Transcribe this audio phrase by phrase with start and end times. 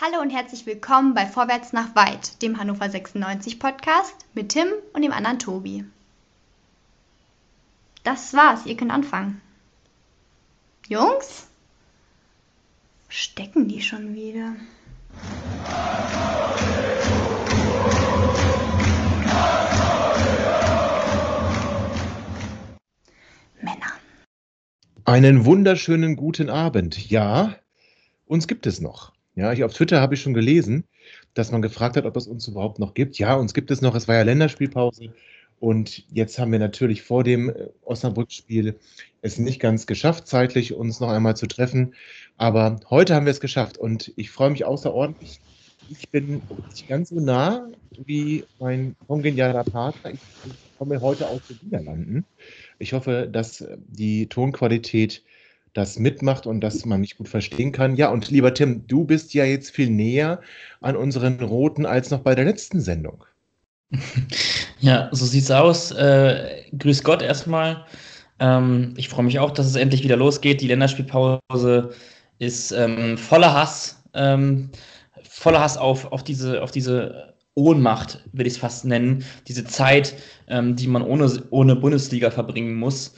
[0.00, 5.02] Hallo und herzlich willkommen bei Vorwärts nach Weit, dem Hannover 96 Podcast mit Tim und
[5.02, 5.84] dem anderen Tobi.
[8.04, 9.40] Das war's, ihr könnt anfangen.
[10.86, 11.48] Jungs?
[13.08, 14.54] Stecken die schon wieder?
[23.60, 23.92] Männer.
[25.04, 27.10] Einen wunderschönen guten Abend.
[27.10, 27.56] Ja,
[28.26, 29.17] uns gibt es noch.
[29.38, 30.82] Ja, ich, auf Twitter habe ich schon gelesen,
[31.34, 33.20] dass man gefragt hat, ob es uns überhaupt noch gibt.
[33.20, 33.94] Ja, uns gibt es noch.
[33.94, 35.12] Es war ja Länderspielpause.
[35.60, 38.74] Und jetzt haben wir natürlich vor dem äh, Osnabrück-Spiel
[39.22, 41.94] es nicht ganz geschafft, zeitlich uns noch einmal zu treffen.
[42.36, 45.38] Aber heute haben wir es geschafft und ich freue mich außerordentlich.
[45.88, 50.14] Ich bin nicht ganz so nah wie mein kongenialer Partner.
[50.14, 50.20] Ich
[50.78, 52.24] komme heute aus den Niederlanden.
[52.80, 55.22] Ich hoffe, dass die Tonqualität
[55.78, 57.96] das mitmacht und dass man mich gut verstehen kann.
[57.96, 60.40] Ja, und lieber Tim, du bist ja jetzt viel näher
[60.80, 63.24] an unseren Roten als noch bei der letzten Sendung.
[64.80, 65.90] Ja, so sieht's aus.
[65.90, 67.84] Äh, grüß Gott erstmal.
[68.38, 70.60] Ähm, ich freue mich auch, dass es endlich wieder losgeht.
[70.60, 71.90] Die Länderspielpause
[72.38, 74.00] ist ähm, voller Hass.
[74.14, 74.70] Ähm,
[75.28, 79.24] voller Hass auf, auf, diese, auf diese Ohnmacht, will ich es fast nennen.
[79.48, 80.14] Diese Zeit,
[80.46, 83.14] ähm, die man ohne, ohne Bundesliga verbringen muss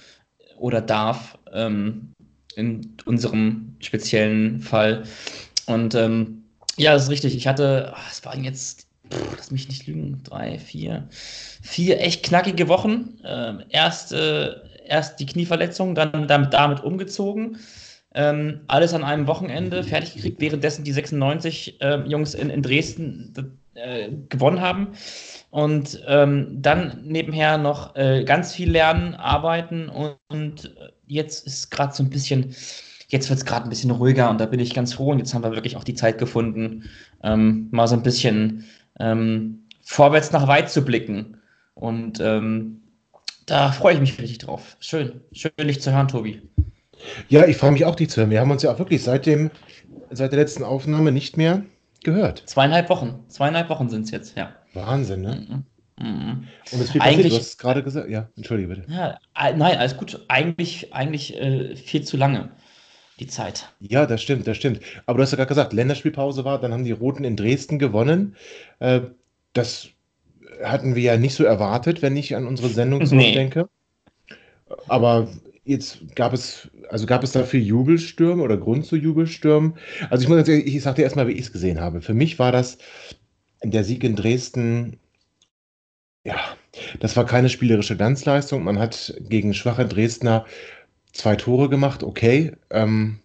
[0.57, 1.37] oder darf.
[1.53, 2.15] Ähm,
[2.57, 5.05] in unserem speziellen Fall.
[5.67, 6.45] Und ähm,
[6.77, 7.37] ja, das ist richtig.
[7.37, 11.07] Ich hatte, oh, es waren jetzt pff, lass mich nicht lügen, drei, vier,
[11.63, 13.19] vier echt knackige Wochen.
[13.25, 14.55] Ähm, erst, äh,
[14.87, 17.59] erst die Knieverletzung, dann damit, damit umgezogen.
[18.13, 23.33] Ähm, alles an einem Wochenende fertig gekriegt, währenddessen die 96 äh, Jungs in, in Dresden
[23.75, 24.89] äh, gewonnen haben.
[25.51, 30.75] Und ähm, dann nebenher noch äh, ganz viel lernen, arbeiten und, und
[31.11, 32.55] jetzt ist gerade so ein bisschen,
[33.09, 35.35] jetzt wird es gerade ein bisschen ruhiger und da bin ich ganz froh und jetzt
[35.35, 36.89] haben wir wirklich auch die Zeit gefunden,
[37.23, 38.65] ähm, mal so ein bisschen
[38.99, 41.39] ähm, vorwärts nach weit zu blicken.
[41.75, 42.83] Und ähm,
[43.47, 44.77] da freue ich mich richtig drauf.
[44.81, 46.43] Schön, schön dich zu hören, Tobi.
[47.29, 48.31] Ja, ich freue mich auch, dich zu hören.
[48.31, 49.51] Wir haben uns ja auch wirklich seit, dem,
[50.11, 51.65] seit der letzten Aufnahme nicht mehr
[52.05, 52.43] gehört.
[52.47, 53.25] Zweieinhalb Wochen.
[53.29, 54.53] Zweieinhalb Wochen sind es jetzt, ja.
[54.75, 55.47] Wahnsinn, ne?
[55.49, 55.65] Mhm.
[56.01, 56.49] Mhm.
[56.73, 58.09] Und es viel passiert, du hast es gerade gesagt.
[58.09, 58.85] Ja, entschuldige bitte.
[58.91, 60.25] Ja, nein, alles gut.
[60.29, 62.51] Eigentlich, eigentlich äh, viel zu lange
[63.19, 63.71] die Zeit.
[63.81, 64.81] Ja, das stimmt, das stimmt.
[65.07, 68.35] Aber du hast ja gerade gesagt, Länderspielpause war, dann haben die Roten in Dresden gewonnen.
[68.79, 69.03] Äh,
[69.53, 69.89] das
[70.65, 73.69] hatten wir ja nicht so erwartet, wenn ich an unsere Sendung zurückdenke.
[74.69, 74.77] Nee.
[74.89, 75.29] Aber
[75.65, 79.75] jetzt gab es, also gab es dafür Jubelstürme oder Grund zu Jubelstürmen?
[80.09, 82.01] Also ich muss ehrlich, ich sage dir erstmal, wie ich es gesehen habe.
[82.01, 82.79] Für mich war das
[83.63, 84.99] der Sieg in Dresden,
[86.25, 86.37] ja,
[87.01, 88.65] das war keine spielerische Glanzleistung.
[88.65, 90.45] Man hat gegen schwache Dresdner
[91.13, 92.53] zwei Tore gemacht, okay.
[92.71, 93.21] Ähm,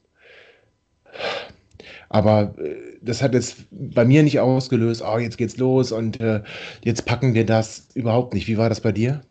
[2.09, 6.41] aber äh, das hat jetzt bei mir nicht ausgelöst, oh, jetzt geht's los und äh,
[6.84, 8.47] jetzt packen wir das überhaupt nicht.
[8.47, 9.22] Wie war das bei dir?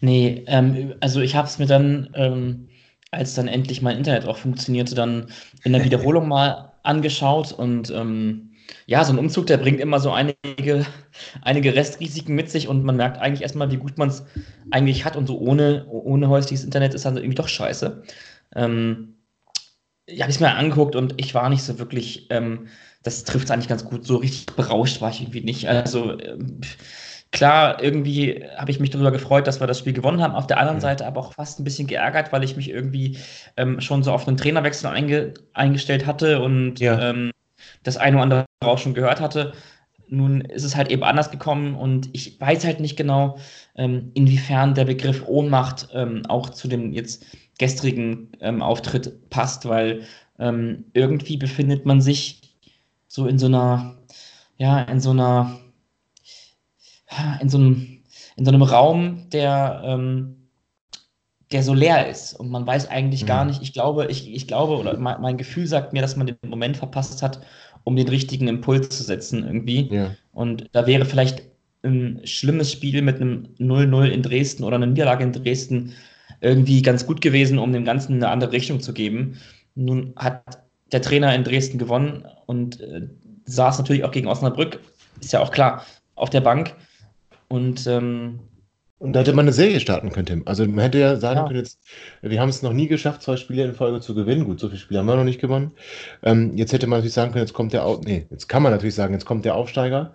[0.00, 2.68] Nee, ähm, also ich habe es mir dann, ähm,
[3.10, 5.28] als dann endlich mein Internet auch funktionierte, dann
[5.64, 8.47] in der Wiederholung mal angeschaut und ähm,
[8.86, 10.86] ja, so ein Umzug, der bringt immer so einige,
[11.42, 14.24] einige Restrisiken mit sich und man merkt eigentlich erstmal, wie gut man es
[14.70, 18.02] eigentlich hat und so ohne, ohne häusliches Internet ist dann irgendwie doch scheiße.
[18.54, 19.14] Ähm,
[20.08, 22.68] ja, habe ich es mir angeguckt und ich war nicht so wirklich, ähm,
[23.02, 25.68] das trifft es eigentlich ganz gut, so richtig berauscht war ich irgendwie nicht.
[25.68, 26.60] Also ähm,
[27.30, 30.34] klar, irgendwie habe ich mich darüber gefreut, dass wir das Spiel gewonnen haben.
[30.34, 30.80] Auf der anderen.
[30.80, 33.18] Seite aber auch fast ein bisschen geärgert, weil ich mich irgendwie
[33.56, 37.10] ähm, schon so auf einen Trainerwechsel einge eingestellt hatte und ja.
[37.10, 37.30] ähm,
[37.82, 39.52] das eine oder andere auch schon gehört hatte.
[40.08, 43.38] Nun ist es halt eben anders gekommen und ich weiß halt nicht genau,
[43.76, 47.26] ähm, inwiefern der Begriff Ohnmacht ähm, auch zu dem jetzt
[47.58, 50.02] gestrigen ähm, Auftritt passt, weil
[50.40, 52.54] irgendwie befindet man sich
[53.08, 53.96] so in so einer,
[54.56, 55.58] ja, in so einer,
[57.40, 58.04] in so einem,
[58.36, 59.98] in so einem Raum, der,
[61.50, 63.26] der so leer ist und man weiß eigentlich mhm.
[63.26, 66.26] gar nicht, ich glaube, ich, ich glaube, oder mein, mein, Gefühl sagt mir, dass man
[66.26, 67.40] den Moment verpasst hat,
[67.84, 69.88] um den richtigen Impuls zu setzen irgendwie.
[69.92, 70.14] Ja.
[70.32, 71.42] Und da wäre vielleicht
[71.82, 75.94] ein schlimmes Spiel mit einem 0-0 in Dresden oder eine Niederlage in Dresden
[76.40, 79.38] irgendwie ganz gut gewesen, um dem Ganzen eine andere Richtung zu geben.
[79.74, 80.42] Nun hat
[80.92, 83.08] der Trainer in Dresden gewonnen und äh,
[83.44, 84.80] saß natürlich auch gegen Osnabrück,
[85.20, 86.74] ist ja auch klar, auf der Bank.
[87.48, 88.40] Und ähm,
[88.98, 90.42] und da hätte man eine Serie starten können, Tim.
[90.46, 91.46] Also man hätte ja sagen ja.
[91.46, 91.78] können, jetzt,
[92.20, 94.44] wir haben es noch nie geschafft, zwei Spiele in Folge zu gewinnen.
[94.44, 95.72] Gut, so viele Spiele haben wir noch nicht gewonnen.
[96.22, 98.72] Ähm, jetzt hätte man natürlich sagen können, jetzt kommt der Auf nee, jetzt kann man
[98.72, 100.14] natürlich sagen, jetzt kommt der Aufsteiger.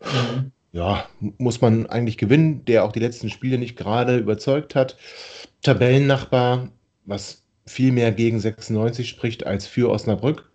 [0.00, 0.52] Mhm.
[0.72, 4.96] Ja, muss man eigentlich gewinnen, der auch die letzten Spiele nicht gerade überzeugt hat.
[5.62, 6.70] Tabellennachbar,
[7.04, 10.50] was viel mehr gegen 96 spricht als für Osnabrück.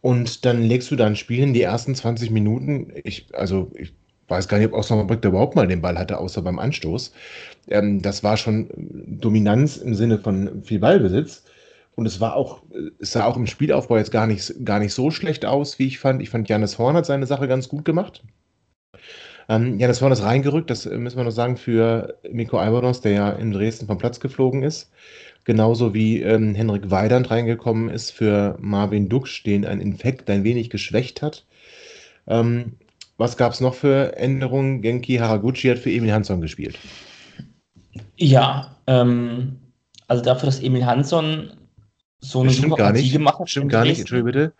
[0.00, 2.92] Und dann legst du da ein Spiel in die ersten 20 Minuten.
[3.04, 3.92] Ich, also, ich
[4.28, 7.12] weiß gar nicht, ob Osnabrück da überhaupt mal den Ball hatte, außer beim Anstoß.
[7.68, 11.44] Ähm, das war schon Dominanz im Sinne von viel Ballbesitz.
[11.94, 12.62] Und es war auch,
[13.00, 15.98] es sah auch im Spielaufbau jetzt gar nicht, gar nicht so schlecht aus, wie ich
[15.98, 16.20] fand.
[16.20, 18.22] Ich fand, Janis Horn hat seine Sache ganz gut gemacht.
[19.48, 23.30] Ähm, Janis Horn ist reingerückt, das müssen wir noch sagen, für Miko Albonos, der ja
[23.30, 24.90] in Dresden vom Platz geflogen ist.
[25.44, 30.70] Genauso wie ähm, Henrik Weidand reingekommen ist für Marvin Duksch, den ein Infekt ein wenig
[30.70, 31.46] geschwächt hat.
[32.26, 32.72] Ähm,
[33.18, 34.82] was gab es noch für Änderungen?
[34.82, 36.78] Genki Haraguchi hat für Emil Hansson gespielt.
[38.16, 39.56] Ja, ähm,
[40.08, 41.50] also dafür, dass Emil Hansson
[42.20, 43.12] so eine super gar nicht.
[43.12, 43.50] gemacht hat.
[43.50, 44.52] Stimmt gar nicht, entschuldige bitte.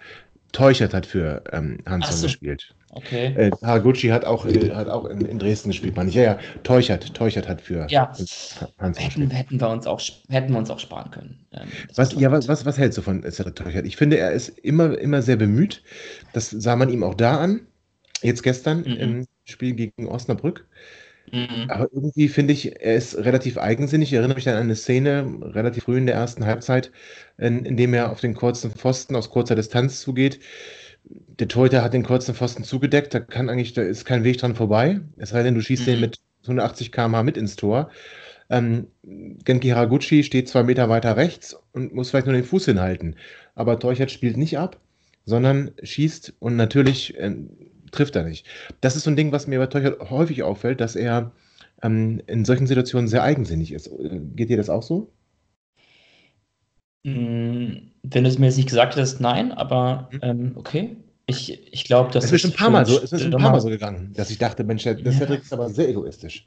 [0.53, 2.27] Teuchert hat für ähm, Hansson so.
[2.27, 2.75] gespielt.
[2.91, 3.27] Okay.
[3.37, 6.15] Äh, Haraguchi hat auch, äh, hat auch in, in Dresden gespielt, meine ich.
[6.15, 8.09] Ja, ja, Teuchert, Teuchert hat für Ja.
[8.09, 8.27] Hansson
[8.79, 9.33] Hätten, gespielt.
[9.35, 10.01] hätten, wir uns auch,
[10.31, 11.47] hätten wir uns auch sparen können.
[11.53, 13.85] Ähm, Was, ja, was, was, was hältst du von Cedric Teuchert?
[13.85, 15.83] Ich finde, er ist immer, immer sehr bemüht.
[16.33, 17.67] Das sah man ihm auch da an.
[18.23, 18.97] Jetzt gestern Mhm.
[18.97, 20.67] im Spiel gegen Osnabrück.
[21.33, 21.67] Mhm.
[21.69, 24.11] Aber irgendwie finde ich, er ist relativ eigensinnig.
[24.11, 26.93] Ich erinnere mich an eine Szene relativ früh in der ersten Halbzeit,
[27.39, 30.41] in, in dem er auf den kurzen Pfosten aus kurzer Distanz zugeht.
[31.05, 34.55] Der Torhüter hat den kurzen Pfosten zugedeckt, da kann eigentlich, da ist kein Weg dran
[34.57, 35.01] vorbei.
[35.17, 35.91] Es sei denn, du schießt Mhm.
[35.93, 37.91] den mit 180 km/h mit ins Tor.
[38.51, 38.89] Ähm,
[39.45, 43.17] Genki Haraguchi steht zwei Meter weiter rechts und muss vielleicht nur den Fuß hinhalten.
[43.55, 44.81] Aber Teuchert spielt nicht ab,
[45.25, 47.35] sondern schießt und natürlich äh,
[47.93, 48.47] trifft er nicht.
[48.81, 51.33] Das ist so ein Ding, was mir bei Teuchert häufig auffällt, dass er
[51.83, 53.89] ähm, in solchen Situationen sehr eigensinnig ist.
[53.89, 55.13] Äh, Geht dir das auch so?
[57.05, 60.19] Mm, Wenn du es mir jetzt nicht gesagt hättest, nein, aber Mhm.
[60.23, 60.97] ähm, okay.
[61.29, 63.41] Ich, ich glaube, dass Es ist schon ein paar Mal so, es ist schon ein
[63.41, 65.19] paar Mal so gegangen, dass ich dachte, Mensch, der, der Ja.
[65.19, 66.45] Cedric ist aber sehr egoistisch.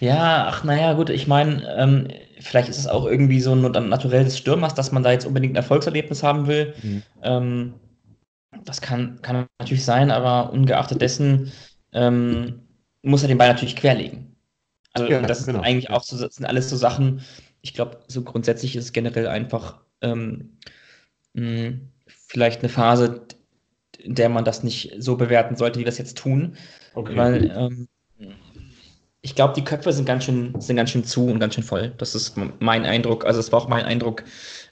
[0.00, 2.08] Ja, ach naja, gut, ich meine, ähm,
[2.40, 5.52] vielleicht ist es auch irgendwie so ein Naturell des Stürmers, dass man da jetzt unbedingt
[5.52, 6.74] ein Erfolgserlebnis haben will.
[6.82, 7.02] Mhm.
[7.22, 7.74] Ähm,
[8.64, 11.52] das kann, kann natürlich sein, aber ungeachtet dessen
[11.92, 12.62] ähm,
[13.02, 14.36] muss er den Ball natürlich querlegen.
[14.92, 15.58] Also Ja, das genau.
[15.58, 17.22] sind eigentlich auch so, sind alles so Sachen,
[17.62, 20.58] ich glaube, so grundsätzlich ist es generell einfach ähm,
[21.34, 21.74] mh,
[22.06, 23.26] vielleicht eine Phase,
[23.98, 26.56] in der man das nicht so bewerten sollte, wie wir es jetzt tun.
[26.94, 27.16] Okay.
[27.16, 27.88] Weil ähm,
[29.20, 31.94] ich glaube, die Köpfe sind ganz, schön, sind ganz schön zu und ganz schön voll.
[31.98, 33.24] Das ist mein Eindruck.
[33.24, 34.24] Also, es war auch mein Eindruck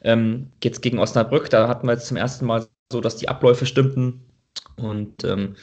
[0.02, 1.50] ähm, jetzt gegen Osnabrück.
[1.50, 4.22] Da hatten wir jetzt zum ersten Mal so, dass die Abläufe stimmten
[4.76, 5.56] und ähm,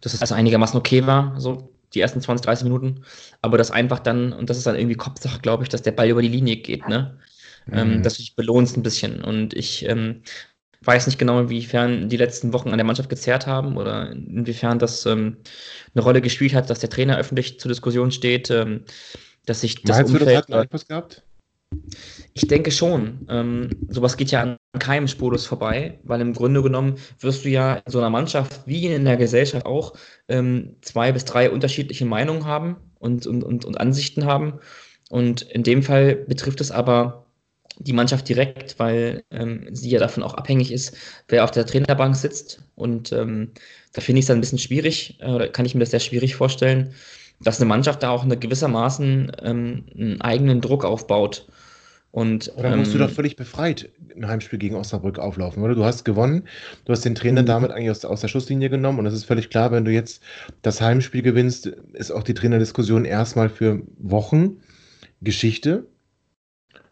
[0.00, 3.04] dass es also einigermaßen okay war, so die ersten 20, 30 Minuten.
[3.42, 6.08] Aber das einfach dann, und das ist dann irgendwie Kopfsache, glaube ich, dass der Ball
[6.08, 7.18] über die Linie geht, ne?
[7.72, 8.02] ähm, Mhm.
[8.02, 9.22] dass du dich belohnst ein bisschen.
[9.22, 10.22] Und ich ähm,
[10.82, 15.04] weiß nicht genau, inwiefern die letzten Wochen an der Mannschaft gezerrt haben oder inwiefern das
[15.06, 15.38] ähm,
[15.94, 18.84] eine Rolle gespielt hat, dass der Trainer öffentlich zur Diskussion steht, ähm,
[19.46, 20.38] dass sich das Meinst du, das Umfeld.
[20.38, 21.22] hat einen Einfluss gehabt?
[22.34, 23.26] Ich denke schon.
[23.28, 27.74] Ähm, sowas geht ja an keinem Spurlos vorbei, weil im Grunde genommen wirst du ja
[27.74, 29.94] in so einer Mannschaft wie in der Gesellschaft auch
[30.28, 34.60] ähm, zwei bis drei unterschiedliche Meinungen haben und, und, und, und Ansichten haben.
[35.08, 37.26] Und in dem Fall betrifft es aber
[37.78, 40.96] die Mannschaft direkt, weil ähm, sie ja davon auch abhängig ist,
[41.28, 42.62] wer auf der Trainerbank sitzt.
[42.74, 43.52] Und ähm,
[43.92, 46.36] da finde ich es dann ein bisschen schwierig, äh, kann ich mir das sehr schwierig
[46.36, 46.94] vorstellen,
[47.40, 51.46] dass eine Mannschaft da auch eine gewissermaßen ähm, einen eigenen Druck aufbaut.
[52.12, 55.74] Und, Oder musst du ähm, doch völlig befreit im Heimspiel gegen Osnabrück auflaufen, oder?
[55.74, 56.46] Du hast gewonnen,
[56.84, 57.46] du hast den Trainer Mhm.
[57.46, 60.22] damit eigentlich aus, aus der Schusslinie genommen und es ist völlig klar, wenn du jetzt
[60.62, 64.58] das Heimspiel gewinnst, ist auch die Trainerdiskussion erstmal für Wochen
[65.22, 65.86] Geschichte.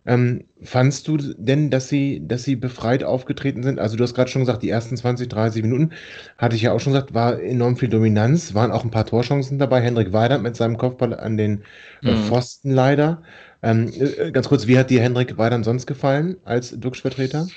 [0.07, 3.79] Ähm, fandst du denn, dass sie, dass sie befreit aufgetreten sind?
[3.79, 5.91] Also du hast gerade schon gesagt, die ersten 20, 30 Minuten,
[6.39, 9.59] hatte ich ja auch schon gesagt, war enorm viel Dominanz, waren auch ein paar Torchancen
[9.59, 9.83] dabei.
[9.83, 11.63] Hendrik Weidand mit seinem Kopfball an den
[12.05, 12.17] äh, Mhm.
[12.17, 13.23] Pfosten leider.
[13.63, 17.49] Ähm, äh, ganz kurz, wie hat dir Hendrik Weidand sonst gefallen als Duxch-Vertreter?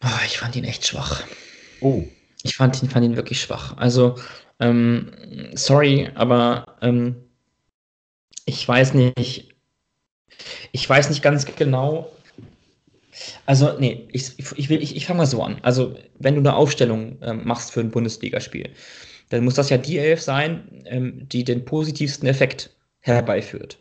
[0.00, 1.24] Ah, ich fand ihn echt schwach.
[1.80, 2.04] Oh,
[2.42, 3.76] Ich fand ihn, fand ihn wirklich schwach.
[3.76, 4.16] Also,
[4.60, 5.12] ähm,
[5.54, 7.16] sorry, aber ähm,
[8.44, 9.54] ich weiß nicht,
[10.72, 12.12] ich weiß nicht ganz genau.
[13.46, 15.58] Also, nee, ich, ich, will, ich, ich fange mal so an.
[15.62, 18.70] Also, wenn du eine Aufstellung ähm, machst für ein Bundesligaspiel,
[19.30, 23.78] dann muss das ja die Elf sein, ähm, die den positivsten Effekt herbeiführt.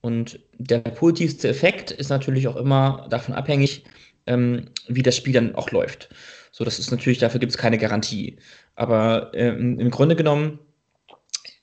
[0.00, 3.84] Und der positivste Effekt ist natürlich auch immer davon abhängig,
[4.26, 6.08] ähm, wie das Spiel dann auch läuft.
[6.52, 8.36] So, das ist natürlich, dafür gibt es keine Garantie.
[8.74, 10.60] Aber ähm, im Grunde genommen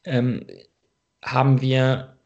[0.04, 0.46] ähm,
[1.24, 2.18] haben wir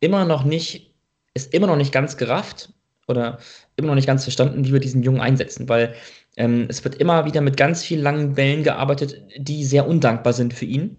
[0.00, 0.94] immer noch nicht,
[1.34, 2.72] ist immer noch nicht ganz gerafft
[3.08, 3.38] oder
[3.76, 5.94] immer noch nicht ganz verstanden, wie wir diesen Jungen einsetzen, weil
[6.36, 10.52] ähm, es wird immer wieder mit ganz vielen langen Bällen gearbeitet, die sehr undankbar sind
[10.52, 10.96] für ihn.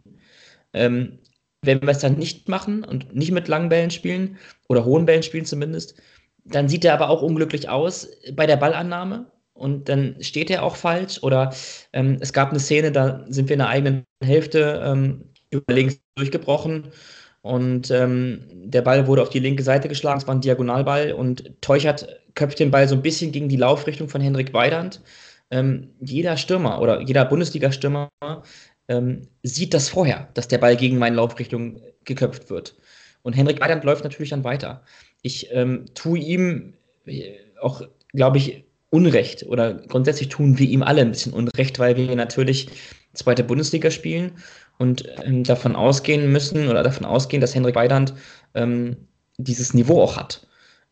[0.74, 1.20] Ähm,
[1.62, 4.38] wenn wir es dann nicht machen und nicht mit langen Bällen spielen
[4.68, 6.00] oder hohen Bällen spielen zumindest,
[6.46, 10.76] dann sieht er aber auch unglücklich aus bei der Ballannahme und dann steht er auch
[10.76, 11.22] falsch.
[11.24, 11.54] Oder
[11.94, 16.00] ähm, es gab eine Szene, da sind wir in der eigenen Hälfte ähm, über links
[16.16, 16.92] durchgebrochen
[17.42, 21.62] und ähm, der Ball wurde auf die linke Seite geschlagen, es war ein Diagonalball und
[21.62, 25.02] Teuchert köpft den Ball so ein bisschen gegen die Laufrichtung von Henrik Weidand.
[25.50, 28.10] Ähm, jeder Stürmer oder jeder Bundesliga-Stürmer
[28.88, 32.76] ähm, sieht das vorher, dass der Ball gegen meine Laufrichtung geköpft wird.
[33.22, 34.84] Und Henrik Weidand läuft natürlich dann weiter.
[35.22, 36.74] Ich ähm, tue ihm
[37.06, 37.82] äh, auch,
[38.14, 42.70] glaube ich, Unrecht oder grundsätzlich tun wir ihm alle ein bisschen Unrecht, weil wir natürlich
[43.14, 44.32] zweite Bundesliga spielen
[44.78, 48.14] und ähm, davon ausgehen müssen oder davon ausgehen, dass Henrik Weidand
[48.54, 48.96] ähm,
[49.38, 50.48] dieses Niveau auch hat.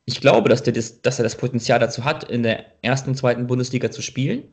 [0.05, 3.47] Ich glaube, dass, das, dass er das Potenzial dazu hat, in der ersten und zweiten
[3.47, 4.43] Bundesliga zu spielen.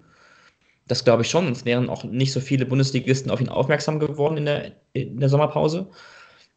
[0.92, 4.36] Das glaube ich schon, sonst wären auch nicht so viele Bundesligisten auf ihn aufmerksam geworden
[4.36, 5.88] in der, in der Sommerpause.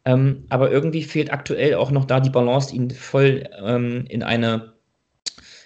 [0.04, 4.74] Ähm, aber irgendwie fehlt aktuell auch noch da die Balance, ihn voll ähm, in eine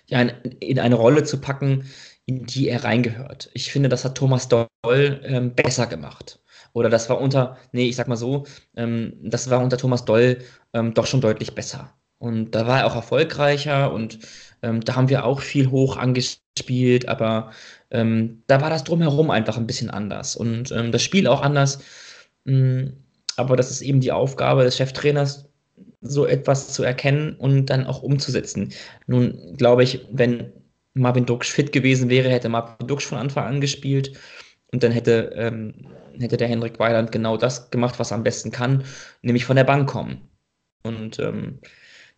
[0.06, 1.84] ja, in, in, eine Rolle zu packen,
[2.26, 3.50] in die er reingehört.
[3.54, 6.38] Ich finde, das hat Thomas Doll ähm, besser gemacht.
[6.72, 8.46] Oder das war unter, nee, ich sag mal so,
[8.76, 10.38] ähm, das war unter Thomas Doll
[10.74, 11.92] ähm, doch schon deutlich besser.
[12.18, 14.20] Und da war er auch erfolgreicher und
[14.62, 17.50] ähm, da haben wir auch viel hoch angespielt, aber
[17.90, 21.80] ähm, da war das drumherum einfach ein bisschen anders und ähm, das Spiel auch anders.
[22.44, 22.92] Mh, mm,
[23.36, 25.48] aber das ist eben die Aufgabe des Cheftrainers,
[26.02, 28.72] so etwas zu erkennen und dann auch umzusetzen.
[29.06, 30.52] Nun glaube ich, wenn
[30.94, 34.12] Marvin Duksch fit gewesen wäre, hätte Marvin Duksch von Anfang an gespielt
[34.72, 35.74] und dann hätte, ähm,
[36.18, 38.84] hätte der Henrik Weiland genau das gemacht, was er am besten kann,
[39.22, 40.28] nämlich von der Bank kommen.
[40.82, 41.60] Und ähm,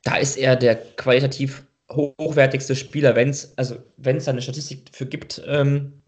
[0.04, 5.06] da ist er der qualitativ hochwertigste Spieler, wenn es, also wenn es eine Statistik dafür
[5.06, 6.02] gibt, ähm,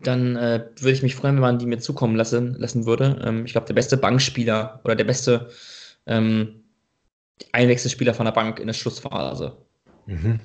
[0.00, 3.20] dann äh, würde ich mich freuen, wenn man die mir zukommen lassen, lassen würde.
[3.24, 5.50] Ähm, ich glaube, der beste Bankspieler oder der beste
[6.06, 6.64] ähm,
[7.52, 9.56] Einwechselspieler von der Bank in der Schlussphase.
[10.06, 10.40] Mhm.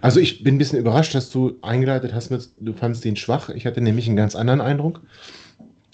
[0.00, 3.48] Also ich bin ein bisschen überrascht, dass du eingeleitet hast mit, du fandst ihn schwach.
[3.50, 5.00] Ich hatte nämlich einen ganz anderen Eindruck.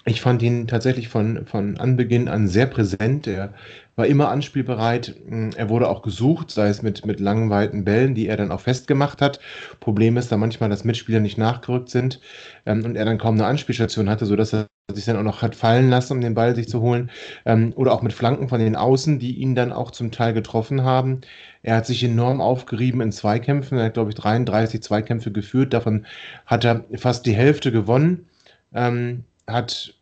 [0.09, 3.27] Ich fand ihn tatsächlich von, von Anbeginn an sehr präsent.
[3.27, 3.53] Er
[3.95, 5.15] war immer anspielbereit.
[5.55, 8.61] Er wurde auch gesucht, sei es mit, mit langen, weiten Bällen, die er dann auch
[8.61, 9.39] festgemacht hat.
[9.81, 12.21] Problem ist da manchmal, dass Mitspieler nicht nachgerückt sind
[12.65, 15.55] ähm, und er dann kaum eine Anspielstation hatte, sodass er sich dann auch noch hat
[15.55, 17.11] fallen lassen, um den Ball sich zu holen.
[17.45, 20.85] Ähm, oder auch mit Flanken von den Außen, die ihn dann auch zum Teil getroffen
[20.85, 21.21] haben.
[21.63, 23.77] Er hat sich enorm aufgerieben in Zweikämpfen.
[23.77, 25.75] Er hat, glaube ich, 33 Zweikämpfe geführt.
[25.75, 26.07] Davon
[26.47, 28.27] hat er fast die Hälfte gewonnen.
[28.73, 29.98] Ähm, hat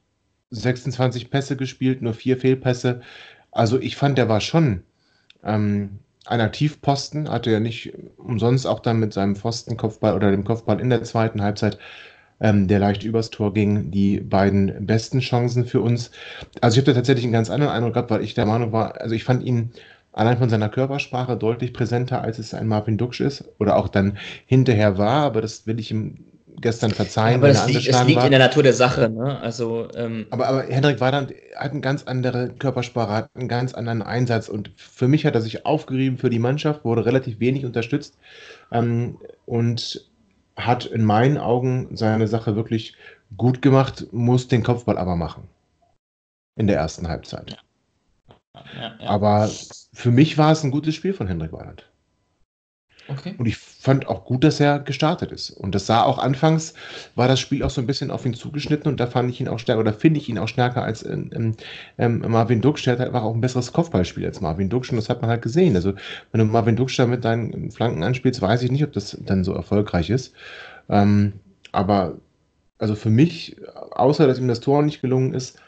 [0.51, 3.01] 26 Pässe gespielt, nur vier Fehlpässe.
[3.51, 4.83] Also ich fand, der war schon
[5.45, 10.81] ähm, ein Aktivposten, hatte ja nicht umsonst auch dann mit seinem Pfostenkopfball oder dem Kopfball
[10.81, 11.79] in der zweiten Halbzeit,
[12.41, 16.11] ähm, der leicht übers Tor ging, die beiden besten Chancen für uns.
[16.61, 19.01] Also ich habe da tatsächlich einen ganz anderen Eindruck gehabt, weil ich der Meinung war,
[19.01, 19.71] also ich fand ihn
[20.13, 24.19] allein von seiner Körpersprache deutlich präsenter, als es ein Marvin Duksch ist oder auch dann
[24.47, 26.25] hinterher war, aber das will ich ihm
[26.61, 28.25] gestern verzeihen, aber wenn er liegt, es liegt war.
[28.25, 29.09] in der Natur der Sache.
[29.09, 29.39] Ne?
[29.41, 34.03] Also, ähm aber, aber Hendrik Weidand hat eine ganz andere Körpersprache, hat einen ganz anderen
[34.03, 38.17] Einsatz und für mich hat er sich aufgerieben für die Mannschaft, wurde relativ wenig unterstützt
[38.73, 40.09] ähm, und
[40.57, 42.97] hat in meinen Augen seine Sache wirklich
[43.37, 45.49] gut gemacht, muss den Kopfball aber machen.
[46.57, 47.51] In der ersten Halbzeit.
[47.51, 47.59] Ja.
[48.75, 49.09] Ja, ja.
[49.09, 49.51] Aber
[49.93, 51.85] für mich war es ein gutes Spiel von Hendrik Weidand.
[53.09, 53.35] Okay.
[53.39, 55.51] Und ich fand auch gut, dass er gestartet ist.
[55.51, 56.75] Und das sah auch anfangs,
[57.15, 59.49] war das Spiel auch so ein bisschen auf ihn zugeschnitten und da fand ich ihn
[59.49, 61.55] auch stärker, oder finde ich ihn auch stärker als ähm,
[61.99, 62.85] ähm, Marvin Duksch.
[62.85, 65.31] Der hat halt einfach auch ein besseres Kopfballspiel als Marvin Duksch und das hat man
[65.31, 65.77] halt gesehen.
[65.77, 65.93] Also,
[66.33, 69.45] wenn du Marvin Duksch da mit deinen Flanken anspielst, weiß ich nicht, ob das dann
[69.45, 70.35] so erfolgreich ist.
[70.89, 71.35] Ähm,
[71.73, 72.19] aber,
[72.79, 73.57] also für mich,
[73.93, 75.59] außer dass ihm das Tor nicht gelungen ist,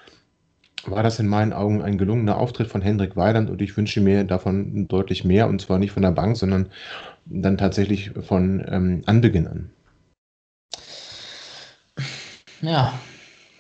[0.87, 4.25] war das in meinen Augen ein gelungener Auftritt von Hendrik Weidand und ich wünsche mir
[4.25, 6.69] davon deutlich mehr und zwar nicht von der Bank, sondern
[7.27, 9.71] dann tatsächlich von ähm, Anbeginn an.
[12.63, 12.99] Ja,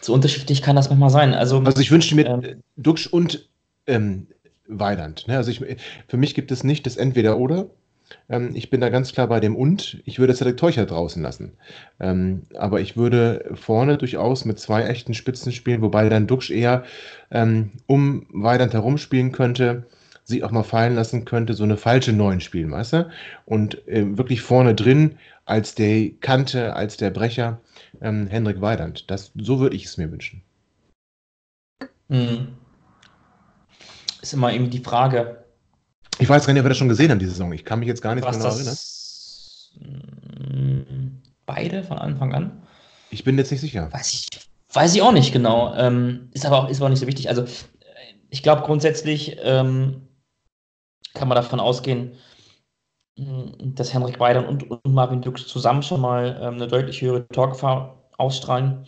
[0.00, 1.34] so unterschiedlich kann das manchmal sein.
[1.34, 3.48] Also, also ich wünschte mir ähm, Duxch und
[3.87, 4.26] ähm,
[4.66, 5.26] Weidand.
[5.28, 5.37] Ne?
[5.37, 5.60] Also ich,
[6.06, 7.68] für mich gibt es nicht das Entweder-Oder.
[8.28, 10.00] Ähm, ich bin da ganz klar bei dem Und.
[10.04, 11.52] Ich würde Cedric Teucher draußen lassen.
[12.00, 16.84] Ähm, aber ich würde vorne durchaus mit zwei echten Spitzen spielen, wobei dann Duxch eher
[17.30, 19.86] ähm, um Weidand herumspielen könnte
[20.24, 23.10] sie auch mal fallen lassen könnte, so eine falsche Neun spielen, weißt du?
[23.46, 27.62] Und äh, wirklich vorne drin als der Kante, als der Brecher
[28.00, 29.10] Hendrik Weidand.
[29.10, 30.42] Das, so würde ich es mir wünschen.
[32.08, 32.48] Mhm.
[34.20, 35.44] Ist immer irgendwie die Frage.
[36.18, 37.52] Ich weiß gar nicht, ob wir das schon gesehen haben, diese Saison.
[37.52, 38.76] Ich kann mich jetzt gar nicht genau erinnern.
[39.80, 42.62] Hm, beide von Anfang an?
[43.10, 43.92] Ich bin jetzt nicht sicher.
[43.92, 44.28] Weiß ich,
[44.72, 45.75] weiß ich auch nicht genau.
[45.75, 47.28] Ähm, ist, aber auch, ist aber auch nicht so wichtig.
[47.28, 47.44] Also,
[48.30, 50.08] ich glaube grundsätzlich, ähm,
[51.14, 52.12] kann man davon ausgehen,
[53.16, 58.10] dass Henrik Weidern und, und Marvin Dux zusammen schon mal ähm, eine deutlich höhere Torgefahr
[58.16, 58.87] ausstrahlen.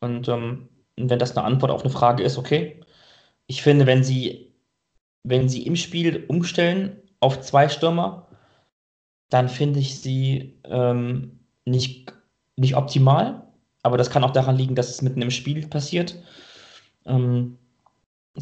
[0.00, 2.80] Und ähm, wenn das eine Antwort auf eine Frage ist, okay.
[3.46, 4.53] Ich finde, wenn sie,
[5.24, 8.28] wenn sie im Spiel umstellen auf zwei Stürmer,
[9.30, 12.12] dann finde ich sie ähm, nicht,
[12.56, 13.42] nicht optimal.
[13.82, 16.16] Aber das kann auch daran liegen, dass es mitten im Spiel passiert.
[17.06, 17.58] Ähm,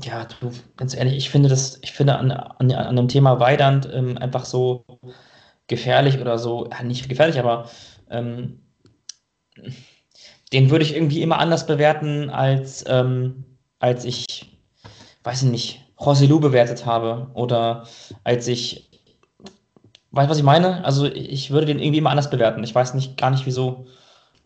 [0.02, 3.88] ja, du, ganz ehrlich, ich finde das, ich finde an, an, an dem Thema Weidand
[3.92, 4.84] ähm, einfach so
[5.66, 7.68] gefährlich oder so, ja, nicht gefährlich, aber
[8.10, 8.60] ähm,
[10.52, 13.44] den würde ich irgendwie immer anders bewerten, als, ähm,
[13.78, 14.58] als ich,
[15.24, 17.86] weiß ich nicht, José Lu bewertet habe oder
[18.24, 18.90] als ich,
[20.10, 20.84] weißt du, was ich meine?
[20.84, 22.62] Also ich würde den irgendwie immer anders bewerten.
[22.64, 23.86] Ich weiß nicht, gar nicht wieso.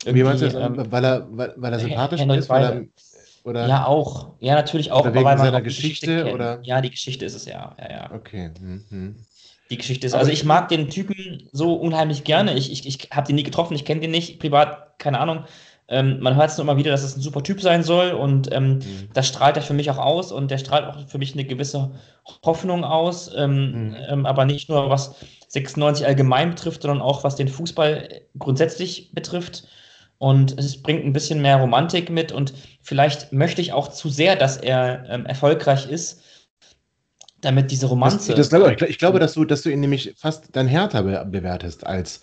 [0.05, 0.55] Wie meinst du das?
[0.55, 2.49] Ähm, weil, er, weil, weil er sympathisch Henrik ist?
[2.49, 2.85] Weil er,
[3.47, 3.67] oder?
[3.69, 4.35] Ja, auch.
[4.41, 5.01] Ja, natürlich auch.
[5.01, 6.59] Oder wegen weil seiner Geschichte, Geschichte oder?
[6.63, 7.75] Ja, die Geschichte ist es ja.
[7.79, 8.11] ja, ja.
[8.13, 8.51] Okay.
[8.61, 9.17] Mhm.
[9.71, 10.15] Die Geschichte ist.
[10.15, 12.55] Also ich mag den Typen so unheimlich gerne.
[12.55, 15.45] Ich, ich, ich habe den nie getroffen, ich kenne den nicht, privat, keine Ahnung.
[15.88, 18.52] Ähm, man hört es nur immer wieder, dass es ein super Typ sein soll und
[18.52, 19.09] ähm, mhm.
[19.12, 21.93] das strahlt er für mich auch aus und der strahlt auch für mich eine gewisse
[22.45, 23.97] Hoffnung aus, ähm, mhm.
[24.09, 25.14] Ähm, aber nicht nur was
[25.49, 29.64] 96 allgemein betrifft, sondern auch was den Fußball grundsätzlich betrifft.
[30.19, 34.35] Und es bringt ein bisschen mehr Romantik mit und vielleicht möchte ich auch zu sehr,
[34.35, 36.23] dass er ähm, erfolgreich ist,
[37.47, 38.35] damit diese Romanze.
[38.35, 38.83] Das, das glaube ich.
[38.83, 42.21] ich glaube, dass du, dass du ihn nämlich fast dann härter be bewertest als,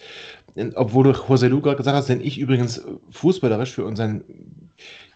[0.75, 4.23] obwohl du José Luca gesagt hast, denn ich übrigens fußballerisch für unseren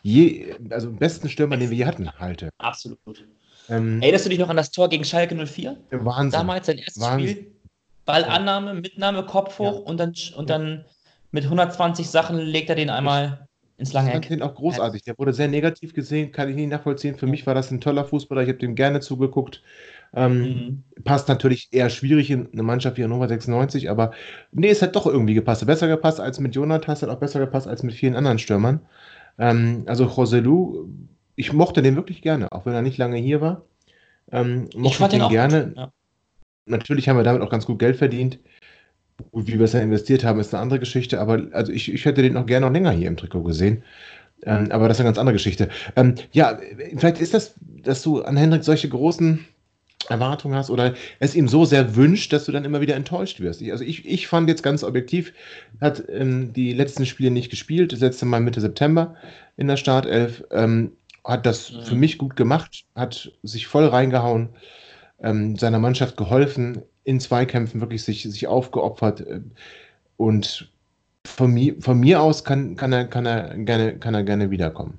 [0.04, 2.50] je, also besten Stürmer, den wir je hatten, halte.
[2.58, 3.28] Absolut.
[3.70, 5.78] Ähm, Erinnerst du dich noch an das Tor gegen Schalke 04?
[5.92, 6.32] Wahnsinn.
[6.32, 7.30] Damals sein erstes Wahnsinn.
[7.30, 7.52] Spiel.
[8.06, 9.86] Ballannahme, Mitnahme, Kopf hoch ja.
[9.86, 10.86] und dann, und dann
[11.32, 13.48] mit 120 Sachen legt er den einmal
[13.78, 14.24] ins lange Eck.
[14.24, 15.04] Ich fand den auch großartig.
[15.04, 17.18] Der wurde sehr negativ gesehen, kann ich nicht nachvollziehen.
[17.18, 18.42] Für mich war das ein toller Fußballer.
[18.44, 19.62] Ich habe dem gerne zugeguckt.
[20.14, 20.84] Ähm, mhm.
[21.04, 24.12] Passt natürlich eher schwierig in eine Mannschaft wie Hannover 96, aber
[24.52, 25.66] nee, es hat doch irgendwie gepasst.
[25.66, 28.82] Besser gepasst als mit Jonathan, es hat auch besser gepasst als mit vielen anderen Stürmern.
[29.38, 30.88] Ähm, also Joselu,
[31.36, 33.64] ich mochte den wirklich gerne, auch wenn er nicht lange hier war.
[34.32, 35.74] Ähm, mochte ich, ich den, gerne.
[35.76, 35.92] Ja.
[36.66, 38.40] Natürlich haben wir damit auch ganz gut Geld verdient.
[39.32, 42.06] Gut, wie wir es dann investiert haben, ist eine andere Geschichte, aber also ich, ich
[42.06, 43.84] hätte den noch gerne noch länger hier im Trikot gesehen.
[44.44, 45.70] Ähm, aber das ist eine ganz andere Geschichte.
[45.96, 46.60] Ähm, ja,
[46.96, 49.46] vielleicht ist das, dass du an Hendrik solche großen
[50.10, 53.62] Erwartungen hast oder es ihm so sehr wünscht, dass du dann immer wieder enttäuscht wirst.
[53.62, 55.34] Ich, also ich, ich fand jetzt ganz objektiv,
[55.82, 59.16] hat ähm, die letzten Spiele nicht gespielt, das letzte Mal Mitte September
[59.58, 60.92] in der Startelf, ähm,
[61.24, 61.82] hat das mhm.
[61.84, 64.50] für mich gut gemacht, hat sich voll reingehauen,
[65.20, 69.42] ähm, seiner Mannschaft geholfen, in Zweikämpfen wirklich sich, sich aufgeopfert äh,
[70.18, 70.72] und
[71.26, 74.98] von mir, von mir aus kann, kann, er, kann, er gerne, kann er gerne wiederkommen.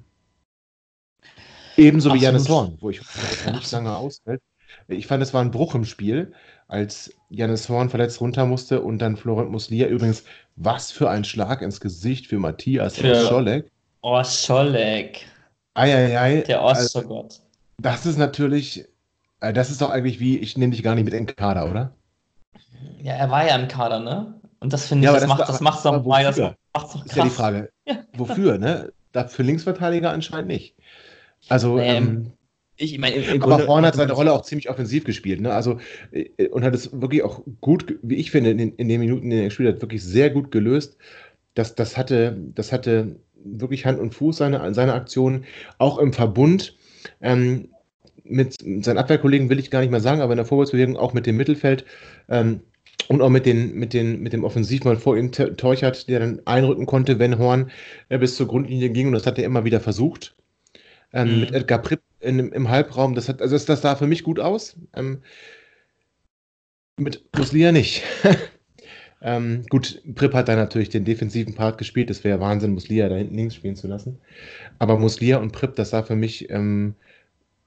[1.76, 2.20] Ebenso Absolut.
[2.20, 3.00] wie Janis Horn, wo ich
[3.52, 4.42] nicht lange ausfällt.
[4.88, 6.33] Ich fand, es war ein Bruch im Spiel,
[6.66, 9.87] als Janis Horn verletzt runter musste und dann Florent Muslia.
[9.87, 10.24] Übrigens,
[10.57, 13.70] was für ein Schlag ins Gesicht für Matthias für Scholek.
[14.01, 15.27] Oh, Scholek.
[15.74, 16.40] Eieiei.
[16.40, 17.07] Der Ostgott.
[17.07, 17.42] Also,
[17.81, 18.87] das ist natürlich,
[19.40, 21.70] äh, das ist doch eigentlich wie, ich nehme dich gar nicht mit in den Kader,
[21.70, 21.92] oder?
[23.03, 24.35] Ja, er war ja im Kader, ne?
[24.61, 27.05] Und das finde ich, ja, das, das, macht, das macht's doch mal, das macht's doch
[27.05, 27.07] krass.
[27.07, 27.70] Ist ja die Frage.
[27.87, 27.96] Ja.
[28.14, 28.92] Wofür, ne?
[29.29, 30.74] Für Linksverteidiger anscheinend nicht.
[31.48, 32.33] Also, ähm, ähm,
[32.78, 35.52] ich meine, aber Horn hat seine Rolle auch ziemlich offensiv gespielt, ne?
[35.52, 35.78] Also
[36.12, 39.30] äh, und hat es wirklich auch gut, wie ich finde, in, in den Minuten, in
[39.30, 40.96] denen er gespielt hat, wirklich sehr gut gelöst.
[41.54, 45.44] Das, das hatte, das hatte wirklich Hand und Fuß seine, seine Aktionen,
[45.78, 46.76] auch im Verbund.
[47.20, 47.68] Ähm,
[48.24, 51.26] mit seinen Abwehrkollegen will ich gar nicht mehr sagen, aber in der Vorwärtsbewegung auch mit
[51.26, 51.84] dem Mittelfeld
[52.28, 52.60] ähm,
[53.08, 56.84] und auch mit, den, mit, den, mit dem Offensivmann vor ihm Teuchert, der dann einrücken
[56.84, 57.70] konnte, wenn Horn
[58.10, 60.36] äh, bis zur Grundlinie ging und das hat er immer wieder versucht.
[61.12, 61.40] Ähm, mhm.
[61.40, 63.14] Mit Edgar Pripp in, im Halbraum.
[63.14, 64.76] Das, hat, also das, das sah für mich gut aus.
[64.94, 65.22] Ähm,
[66.96, 68.02] mit Muslia nicht.
[69.22, 72.10] ähm, gut, Pripp hat da natürlich den defensiven Part gespielt.
[72.10, 74.18] Das wäre Wahnsinn, Muslia da hinten links spielen zu lassen.
[74.78, 76.94] Aber Muslia und Pripp, das sah für mich ähm,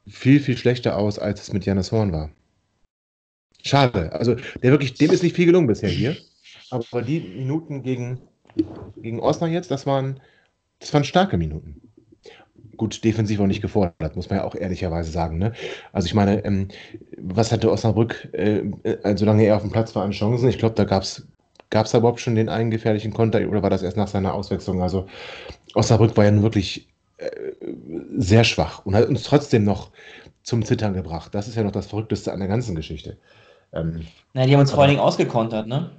[0.07, 2.29] viel, viel schlechter aus, als es mit Janis Horn war.
[3.63, 4.11] Schade.
[4.13, 6.17] Also, der wirklich, dem ist nicht viel gelungen bisher hier.
[6.71, 8.21] Aber die Minuten gegen,
[8.97, 10.19] gegen Osnabrück jetzt, das waren,
[10.79, 11.90] das waren starke Minuten
[12.77, 15.37] gut defensiv auch nicht gefordert, muss man ja auch ehrlicherweise sagen.
[15.37, 15.53] Ne?
[15.93, 16.67] Also ich meine, ähm,
[17.17, 20.49] was hatte Osnabrück, äh, äh, solange er auf dem Platz war, an Chancen?
[20.49, 21.27] Ich glaube, da gab es
[21.71, 24.33] Gab es da überhaupt schon den einen gefährlichen Konter oder war das erst nach seiner
[24.33, 24.81] Auswechslung?
[24.83, 25.07] Also
[25.73, 27.31] Osnabrück war ja nun wirklich äh,
[28.17, 29.89] sehr schwach und hat uns trotzdem noch
[30.43, 31.33] zum Zittern gebracht.
[31.33, 33.17] Das ist ja noch das Verrückteste an der ganzen Geschichte.
[33.71, 35.91] Ähm, Na, die haben uns vor allen Dingen ausgekontert, ne?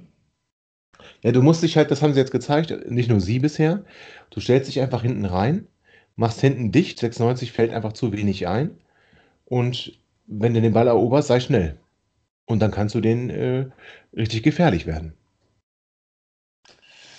[1.23, 3.83] Ja, du musst dich halt, das haben sie jetzt gezeigt, nicht nur sie bisher.
[4.29, 5.67] Du stellst dich einfach hinten rein
[6.15, 8.71] machst hinten dicht, 96 fällt einfach zu wenig ein.
[9.45, 11.77] Und wenn du den Ball eroberst, sei schnell.
[12.47, 13.67] Und dann kannst du denen äh,
[14.15, 15.13] richtig gefährlich werden.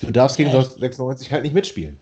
[0.02, 0.62] Du darfst gegen Ja.
[0.64, 1.98] 96 halt nicht mitspielen.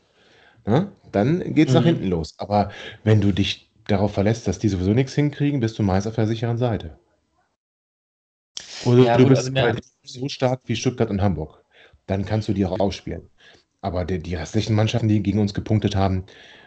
[0.66, 0.92] Ne?
[1.12, 1.86] Dann geht es nach Mhm.
[1.86, 2.34] hinten los.
[2.38, 2.70] Aber
[3.04, 6.26] wenn du dich darauf verlässt, dass die sowieso nichts hinkriegen, bist du meist auf der
[6.28, 6.98] sicheren Seite.
[8.80, 11.64] Oder Ja, du gut, bist also halt so stark wie Stuttgart und Hamburg.
[12.06, 13.30] Dann kannst du die auch ausspielen.
[13.80, 16.24] Aber die, die restlichen Mannschaften, die gegen uns gepunktet haben,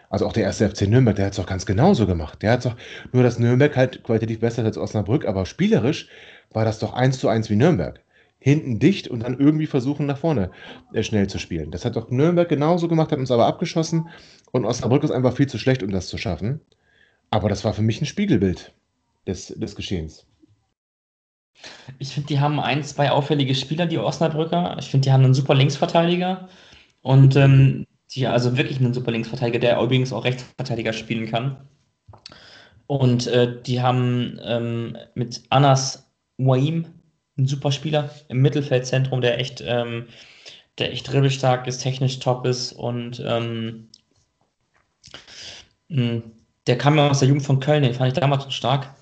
[0.08, 2.42] also auch der erste FC Nürnberg, der hat es doch ganz genauso gemacht.
[2.42, 2.76] Der hat doch,
[3.12, 6.08] nur dass Nürnberg halt qualitativ besser ist als Osnabrück, aber spielerisch
[6.52, 8.00] war das doch eins zu eins wie Nürnberg.
[8.38, 10.50] Hinten dicht und dann irgendwie versuchen, nach vorne
[10.92, 11.70] äh, schnell zu spielen.
[11.70, 14.08] Das hat doch Nürnberg genauso gemacht, hat uns aber abgeschossen
[14.52, 16.60] und Osnabrück ist einfach viel zu schlecht, um das zu schaffen.
[17.30, 18.72] Aber das war für mich ein Spiegelbild
[19.26, 20.26] des, des Geschehens.
[21.98, 24.76] Ich finde, die haben ein, zwei auffällige Spieler, die Osnabrücker.
[24.78, 26.48] Ich finde, die haben einen super Linksverteidiger
[27.02, 31.68] und ähm, die, also wirklich einen super Linksverteidiger, der übrigens auch Rechtsverteidiger spielen kann.
[32.86, 36.86] Und äh, die haben ähm, mit Anas Waim
[37.36, 40.06] einen super Spieler im Mittelfeldzentrum, der echt, ähm,
[40.78, 43.88] der echt dribbelstark ist, technisch top ist und ähm,
[45.88, 48.94] der kam ja aus der Jugend von Köln, den fand ich damals schon stark.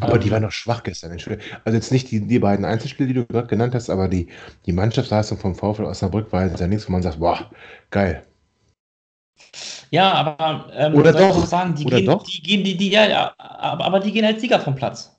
[0.00, 1.12] Aber die Ähm, war noch schwach gestern.
[1.12, 4.28] Also jetzt nicht die, die beiden Einzelspiele, die du gerade genannt hast, aber die,
[4.66, 7.50] die Mannschaftsleistung vom VfL Osnabrück war jetzt ja nichts, wo man sagt, boah,
[7.90, 8.24] geil.
[9.90, 12.22] Ja, aber ähm, Oder doch, sagen, die oder gehen, doch.
[12.22, 15.16] die gehen, die, die, ja, ja, aber, aber die gehen als Sieger vom Platz.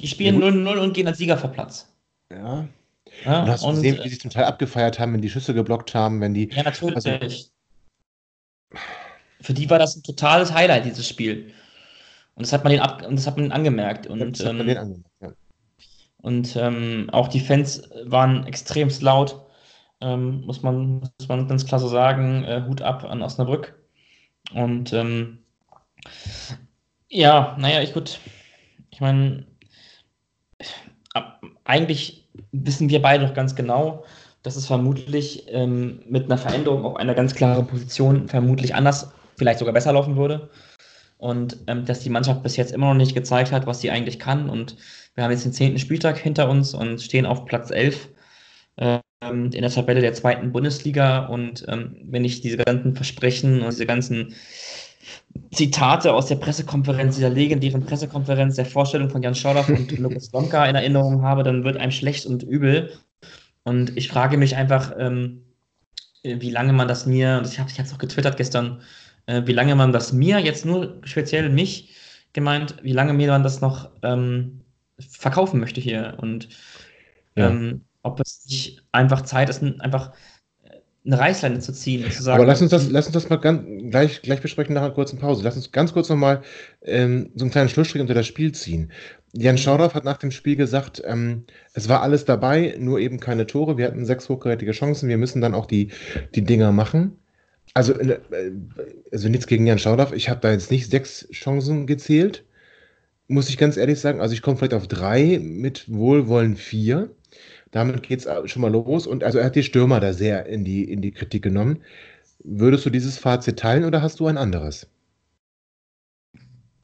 [0.00, 1.92] Die spielen Ja, 0-0 und gehen als Sieger vom Platz.
[2.32, 2.66] Ja.
[3.24, 5.30] Ja, Und hast du und, gesehen, wie äh, sie zum Teil abgefeiert haben, wenn die
[5.30, 6.50] Schüsse geblockt haben, wenn die.
[6.50, 6.96] ja, natürlich.
[6.96, 7.50] also-
[9.40, 11.52] Für die war das ein totales Highlight, dieses Spiel.
[12.34, 14.08] Und das hat man den ab, und das hat man angemerkt.
[14.08, 15.32] Und, das hat man ähm, angemerkt, ja.
[16.22, 19.43] Und ähm, auch die Fans waren extremst laut,
[20.04, 22.44] ähm, muss, man, muss man ganz klar so sagen.
[22.44, 23.74] Äh, Hut ab an Osnabrück.
[24.52, 25.38] Und ähm,
[27.08, 28.20] ja, naja, ich gut.
[28.90, 29.46] Ich meine,
[31.64, 34.04] eigentlich wissen wir beide doch ganz genau,
[34.42, 39.58] dass es vermutlich ähm, mit einer Veränderung auf einer ganz klaren Position vermutlich anders, vielleicht
[39.58, 40.50] sogar besser laufen würde.
[41.16, 44.18] Und ähm, dass die Mannschaft bis jetzt immer noch nicht gezeigt hat, was sie eigentlich
[44.18, 44.50] kann.
[44.50, 44.76] Und
[45.14, 48.08] wir haben jetzt den zehnten Spieltag hinter uns und stehen auf Platz 11
[48.76, 51.26] ähm, in der Tabelle der zweiten Bundesliga.
[51.26, 54.34] Und ähm, wenn ich diese ganzen Versprechen und diese ganzen
[55.52, 60.64] Zitate aus der Pressekonferenz, dieser legendären Pressekonferenz der Vorstellung von Jan Schauder und Lukas Lonka
[60.66, 62.92] in Erinnerung habe, dann wird einem schlecht und übel.
[63.64, 65.42] Und ich frage mich einfach, ähm,
[66.22, 68.80] wie lange man das mir, und ich habe es auch getwittert gestern,
[69.26, 71.94] äh, wie lange man das mir, jetzt nur speziell mich
[72.32, 74.60] gemeint, wie lange mir man das noch ähm,
[74.98, 76.48] verkaufen möchte hier und
[77.36, 77.48] Ja.
[77.50, 80.12] ähm, ob es nicht einfach Zeit ist, einfach
[80.62, 80.70] äh,
[81.04, 83.64] eine Reißleine zu ziehen zu sagen, Aber lass uns das, lass uns das mal ganz,
[83.90, 85.42] gleich, gleich besprechen nach einer kurzen Pause.
[85.42, 86.42] Lass uns ganz kurz nochmal
[86.82, 88.92] ähm, so einen kleinen Schlussstrich unter das Spiel ziehen.
[89.32, 93.46] Jan Schaudaff hat nach dem Spiel gesagt, ähm, es war alles dabei, nur eben keine
[93.46, 93.76] Tore.
[93.78, 95.08] Wir hatten sechs hochkarätige Chancen.
[95.08, 95.88] Wir müssen dann auch die,
[96.34, 97.18] die Dinger machen.
[97.72, 98.20] Also, äh,
[99.10, 100.12] also nichts gegen Jan Schaudaff.
[100.12, 102.44] Ich habe da jetzt nicht sechs Chancen gezählt.
[103.26, 104.20] Muss ich ganz ehrlich sagen.
[104.20, 107.10] Also ich komme vielleicht auf drei, mit Wohlwollen vier.
[107.74, 109.04] Damit geht es schon mal los.
[109.04, 111.82] Und also er hat die Stürmer da sehr in die, in die Kritik genommen.
[112.44, 114.86] Würdest du dieses Fazit teilen oder hast du ein anderes?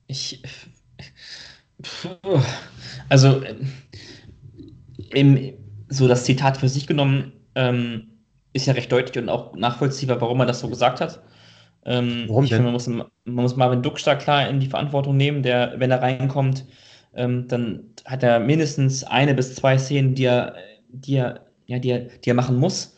[0.09, 0.43] Ich.
[3.09, 3.73] Also, ähm,
[5.11, 5.53] im,
[5.89, 8.09] so das Zitat für sich genommen ähm,
[8.53, 11.23] ist ja recht deutlich und auch nachvollziehbar, warum er das so gesagt hat.
[11.85, 12.59] Ähm, Warum ich denn?
[12.59, 15.91] finde, man muss, man muss Marvin Ducksch da klar in die Verantwortung nehmen, der, wenn
[15.93, 16.67] er reinkommt,
[17.15, 20.55] ähm, dann hat er mindestens eine bis zwei Szenen, die er,
[20.93, 22.97] die er, ja, die er, die er machen muss.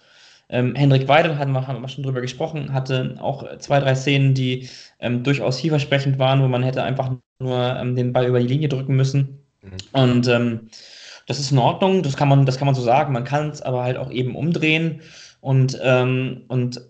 [0.48, 4.34] Ähm, Hendrik Weidel, hatten wir, haben wir schon drüber gesprochen, hatte auch zwei, drei Szenen,
[4.34, 4.68] die
[5.00, 8.68] ähm, durchaus vielversprechend waren, wo man hätte einfach nur ähm, den Ball über die Linie
[8.68, 9.38] drücken müssen.
[9.62, 9.70] Mhm.
[9.92, 10.68] Und ähm,
[11.26, 13.12] das ist in Ordnung, das kann man, das kann man so sagen.
[13.12, 15.00] Man kann es aber halt auch eben umdrehen
[15.40, 16.80] und, ähm, und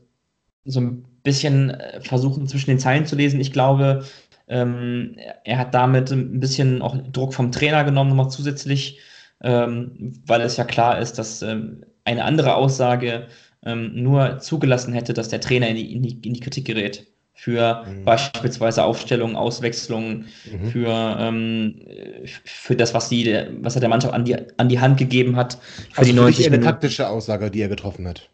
[0.64, 3.40] so ein bisschen äh, versuchen, zwischen den Zeilen zu lesen.
[3.40, 4.04] Ich glaube,
[4.48, 8.98] ähm, er hat damit ein bisschen auch Druck vom Trainer genommen, nochmal zusätzlich,
[9.42, 13.28] ähm, weil es ja klar ist, dass ähm, eine andere Aussage
[13.64, 17.06] ähm, nur zugelassen hätte, dass der Trainer in die, in die, in die Kritik gerät.
[17.34, 18.04] Für Mhm.
[18.04, 20.66] beispielsweise Aufstellungen, Auswechslungen, Mhm.
[20.70, 21.80] für, ähm,
[22.44, 23.24] für das, was, die,
[23.60, 25.58] was er der Mannschaft an die, an die Hand gegeben hat.
[25.90, 28.30] Für Also die für dich 90 eher eine taktische Aussage, die er getroffen hat.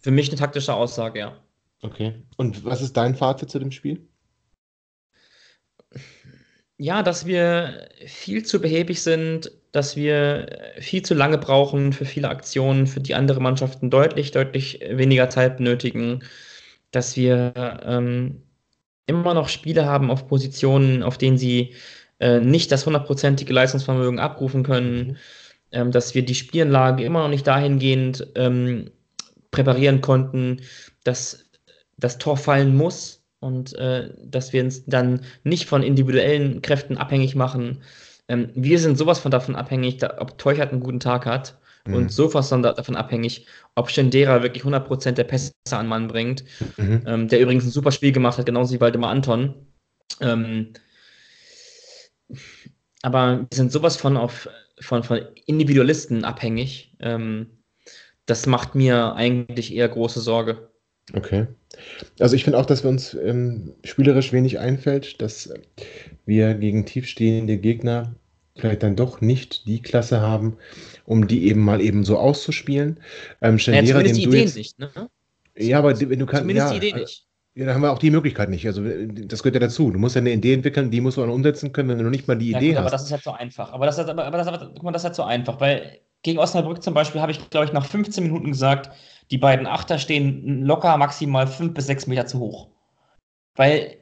[0.00, 1.36] Für mich eine taktische Aussage, ja.
[1.82, 2.14] Okay.
[2.36, 4.08] Und was ist dein Fazit zu dem Spiel?
[6.76, 12.28] Ja, dass wir viel zu behäbig sind, dass wir viel zu lange brauchen für viele
[12.28, 16.20] Aktionen, für die andere Mannschaften deutlich, deutlich weniger Zeit benötigen,
[16.90, 17.52] dass wir
[17.84, 18.42] ähm,
[19.06, 21.74] immer noch Spiele haben auf Positionen, auf denen sie
[22.20, 25.16] äh, nicht das hundertprozentige Leistungsvermögen abrufen können, mhm.
[25.72, 28.90] ähm, dass wir die Spielanlage immer noch nicht dahingehend ähm,
[29.50, 30.60] präparieren konnten,
[31.04, 31.44] dass
[31.96, 37.34] das Tor fallen muss und äh, dass wir uns dann nicht von individuellen Kräften abhängig
[37.34, 37.82] machen.
[38.28, 41.94] Ähm, wir sind sowas von davon abhängig, da, ob Teuchert einen guten Tag hat mhm.
[41.94, 46.44] und sowas von davon abhängig, ob Schendera wirklich 100% der Pässe an Mann bringt,
[46.76, 47.02] mhm.
[47.06, 49.54] ähm, der übrigens ein super Spiel gemacht hat, genauso wie Waldemar Anton.
[50.20, 50.72] Ähm,
[53.02, 54.48] aber wir sind sowas von auf
[54.80, 56.94] von, von Individualisten abhängig.
[57.00, 57.58] Ähm,
[58.26, 60.70] das macht mir eigentlich eher große Sorge.
[61.14, 61.46] Okay.
[62.18, 65.52] Also ich finde auch, dass wir uns ähm, spielerisch wenig einfällt, dass
[66.26, 68.14] wir gegen tiefstehende Gegner
[68.56, 70.56] vielleicht dann doch nicht die Klasse haben,
[71.04, 73.00] um die eben mal eben so auszuspielen.
[73.40, 74.90] Ähm, Schendera, ja, zumindest die Ideen jetzt, nicht, ne?
[75.56, 76.42] Ja, aber wenn du kannst.
[76.42, 77.24] Zumindest ja, die Idee nicht.
[77.54, 78.66] Ja, da haben wir auch die Möglichkeit nicht.
[78.66, 79.90] Also das gehört ja dazu.
[79.90, 82.10] Du musst ja eine Idee entwickeln, die musst du dann umsetzen können, wenn du noch
[82.10, 82.82] nicht mal die ja, Idee gut, hast.
[82.82, 83.72] Aber das ist halt so einfach.
[83.72, 85.98] Aber das ist, aber, aber das, aber, guck mal, das ist halt so einfach, weil
[86.22, 88.90] gegen Osnabrück zum Beispiel habe ich, glaube ich, nach 15 Minuten gesagt,
[89.30, 92.68] die beiden Achter stehen locker maximal 5 bis 6 Meter zu hoch.
[93.54, 93.96] Weil,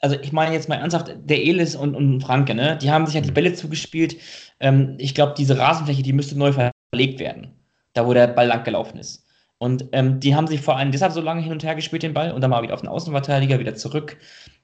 [0.00, 3.14] also ich meine jetzt mal ernsthaft, der Elis und, und Franke, ne, die haben sich
[3.14, 3.34] ja die mhm.
[3.34, 4.16] Bälle zugespielt.
[4.60, 7.54] Ähm, ich glaube, diese Rasenfläche, die müsste neu verlegt werden.
[7.94, 9.26] Da, wo der Ball lang gelaufen ist.
[9.58, 12.14] Und ähm, die haben sich vor allem deshalb so lange hin und her gespielt, den
[12.14, 14.16] Ball, und dann mal wieder auf den Außenverteidiger, wieder zurück,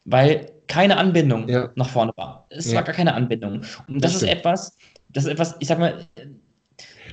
[0.04, 1.70] weil keine Anbindung ja.
[1.76, 2.46] nach vorne war.
[2.50, 2.76] Es ja.
[2.76, 3.62] war gar keine Anbindung.
[3.86, 4.76] Und das, das ist etwas,
[5.10, 6.04] das ist etwas, ich sag mal,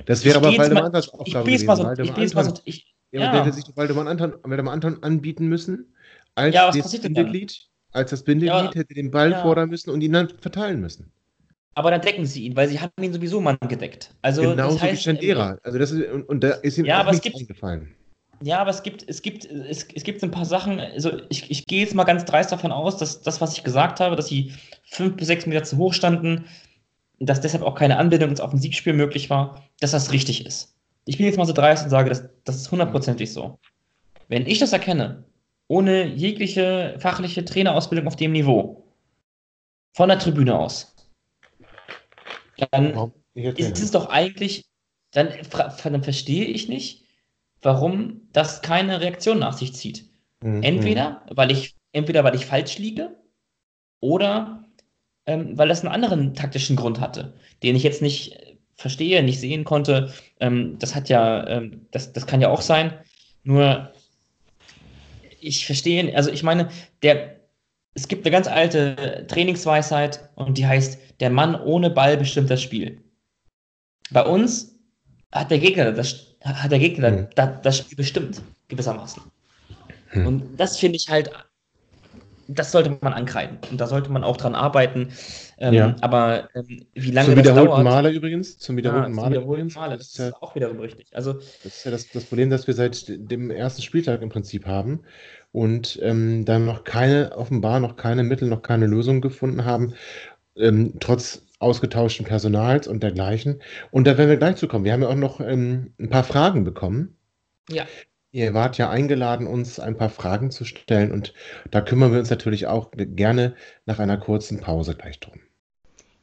[0.06, 1.66] das wäre aber Waldemar Antons Aufgabe ich gewesen.
[1.66, 3.44] Mal so, Waldemar ich Anton, so, ich, ja, ja.
[3.44, 5.94] hätte sich Waldemar Anton, Waldemar Anton anbieten müssen
[6.34, 7.68] als ja, das Bindeglied.
[7.92, 11.12] Als das Bindeglied ja, hätte den Ball fordern müssen und ihn dann verteilen müssen.
[11.74, 14.14] Aber dann decken sie ihn, weil sie haben ihn sowieso mal gedeckt.
[14.22, 15.58] Also, Genauso das heißt, wie Chandera.
[15.62, 17.94] Also das ist, und, und da ist ihm ja, auch nichts eingefallen.
[18.42, 21.66] Ja, aber es gibt, es gibt, es, es gibt ein paar Sachen, also ich, ich
[21.66, 24.52] gehe jetzt mal ganz dreist davon aus, dass das, was ich gesagt habe, dass sie
[24.84, 26.44] fünf bis sechs Meter zu hoch standen,
[27.18, 30.76] dass deshalb auch keine Anbindung ins Offensivspiel möglich war, dass das richtig ist.
[31.06, 33.58] Ich bin jetzt mal so dreist und sage, das, das ist hundertprozentig so.
[34.28, 35.24] Wenn ich das erkenne,
[35.68, 38.84] ohne jegliche fachliche Trainerausbildung auf dem Niveau,
[39.94, 40.94] von der Tribüne aus,
[42.70, 44.66] dann ist es doch eigentlich,
[45.12, 45.30] dann,
[45.82, 47.06] dann verstehe ich nicht,
[47.62, 50.10] warum das keine Reaktion nach sich zieht.
[50.42, 50.62] Mhm.
[50.62, 53.16] Entweder, weil ich, entweder weil ich falsch liege
[54.00, 54.65] oder
[55.26, 58.38] ähm, weil das einen anderen taktischen Grund hatte, den ich jetzt nicht
[58.76, 60.12] verstehe, nicht sehen konnte.
[60.40, 62.92] Ähm, das hat ja, ähm, das, das kann ja auch sein.
[63.42, 63.92] Nur
[65.40, 66.68] ich verstehe, also ich meine,
[67.02, 67.36] der,
[67.94, 72.62] es gibt eine ganz alte Trainingsweisheit und die heißt, der Mann ohne Ball bestimmt das
[72.62, 73.00] Spiel.
[74.10, 74.76] Bei uns
[75.32, 77.28] hat der Gegner das, hat der Gegner mhm.
[77.34, 79.22] das, das Spiel bestimmt, gewissermaßen.
[80.12, 80.26] Mhm.
[80.26, 81.30] Und das finde ich halt
[82.48, 85.08] das sollte man ankreiden und da sollte man auch dran arbeiten.
[85.58, 85.96] Ähm, ja.
[86.00, 87.84] Aber ähm, wie lange zum das dauert...
[87.84, 91.08] Male übrigens, zum wiederholten ja, Male, übrigens, Male, das, ist, ja, auch wiederum richtig.
[91.14, 94.66] Also, das ist ja das, das, Problem, das wir seit dem ersten Spieltag im Prinzip
[94.66, 95.00] haben
[95.52, 99.94] und ähm, dann noch keine, offenbar noch keine Mittel, noch keine Lösung gefunden haben,
[100.56, 103.62] ähm, trotz ausgetauschten Personals und dergleichen.
[103.90, 104.84] Und da werden wir gleich zu kommen.
[104.84, 107.16] Wir haben ja auch noch ähm, ein paar Fragen bekommen.
[107.70, 107.86] Ja.
[108.36, 111.32] Ihr wart ja eingeladen, uns ein paar Fragen zu stellen und
[111.70, 113.54] da kümmern wir uns natürlich auch gerne
[113.86, 115.40] nach einer kurzen Pause gleich drum.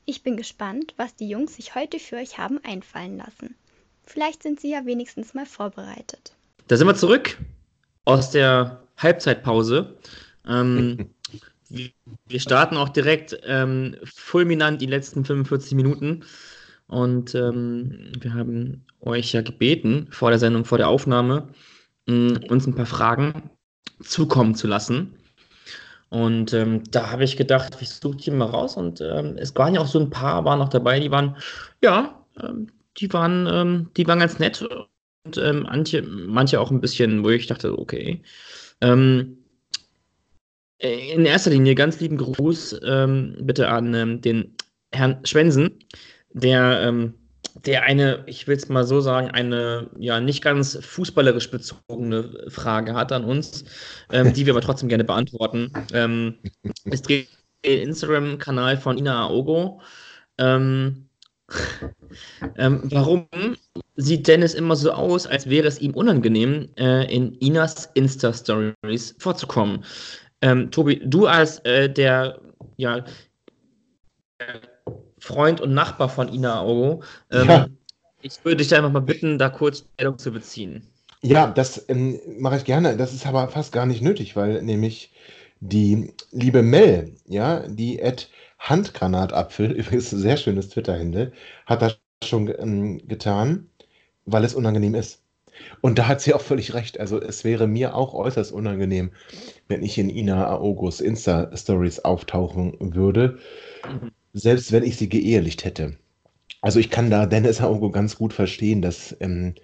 [0.05, 3.55] Ich bin gespannt, was die Jungs sich heute für euch haben einfallen lassen.
[4.03, 6.35] Vielleicht sind sie ja wenigstens mal vorbereitet.
[6.67, 7.39] Da sind wir zurück
[8.05, 9.97] aus der Halbzeitpause.
[10.47, 11.09] Ähm,
[11.69, 16.23] wir starten auch direkt ähm, fulminant die letzten 45 Minuten.
[16.85, 21.47] Und ähm, wir haben euch ja gebeten, vor der Sendung, vor der Aufnahme,
[22.07, 23.49] uns ein paar Fragen
[24.01, 25.15] zukommen zu lassen.
[26.09, 28.77] Und ähm, da habe ich gedacht, ich suche die mal raus.
[28.77, 31.35] Und ähm, es waren ja auch so ein paar, waren noch dabei, die waren,
[31.81, 34.63] ja, ähm, die waren, ähm, die waren ganz nett.
[35.25, 38.21] Und ähm, manche, manche auch ein bisschen, wo ich dachte, okay.
[38.81, 39.37] Ähm,
[40.77, 44.53] in erster Linie ganz lieben Gruß bitte an den
[44.91, 45.79] Herrn Schwensen,
[46.33, 47.13] der
[47.65, 52.93] der eine, ich will es mal so sagen, eine ja nicht ganz fußballerisch bezogene Frage
[52.93, 53.65] hat an uns,
[54.11, 55.71] ähm, die wir aber trotzdem gerne beantworten.
[55.93, 56.35] Ähm,
[56.85, 57.29] es dreht
[57.65, 59.81] den Instagram-Kanal von Ina Aogo.
[60.37, 61.07] Ähm,
[62.57, 63.27] ähm, warum
[63.95, 69.83] sieht Dennis immer so aus, als wäre es ihm unangenehm, äh, in Inas Insta-Stories vorzukommen?
[70.41, 72.39] Ähm, Tobi, du als äh, der
[72.77, 73.05] ja,
[75.23, 77.01] Freund und Nachbar von Ina Aogo.
[77.31, 77.67] Ähm, ja.
[78.21, 80.85] Ich würde dich einfach mal bitten, da kurz Stellung zu beziehen.
[81.21, 82.97] Ja, das ähm, mache ich gerne.
[82.97, 85.13] Das ist aber fast gar nicht nötig, weil nämlich
[85.61, 91.31] die liebe Mel, ja, die at Handgranatapfel, übrigens ein sehr schönes Twitter-Hände,
[91.65, 93.69] hat das schon ähm, getan,
[94.25, 95.21] weil es unangenehm ist.
[95.79, 96.99] Und da hat sie auch völlig recht.
[96.99, 99.11] Also es wäre mir auch äußerst unangenehm,
[99.69, 103.39] wenn ich in Ina August Insta-Stories auftauchen würde,
[103.89, 104.11] mhm.
[104.33, 105.97] Selbst wenn ich sie geehelicht hätte.
[106.61, 109.55] Also ich kann da Dennis Aogo ganz gut verstehen, dass ähm,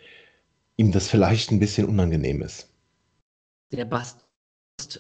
[0.78, 2.70] ihm das vielleicht ein bisschen unangenehm ist.
[3.72, 4.26] Der Bast,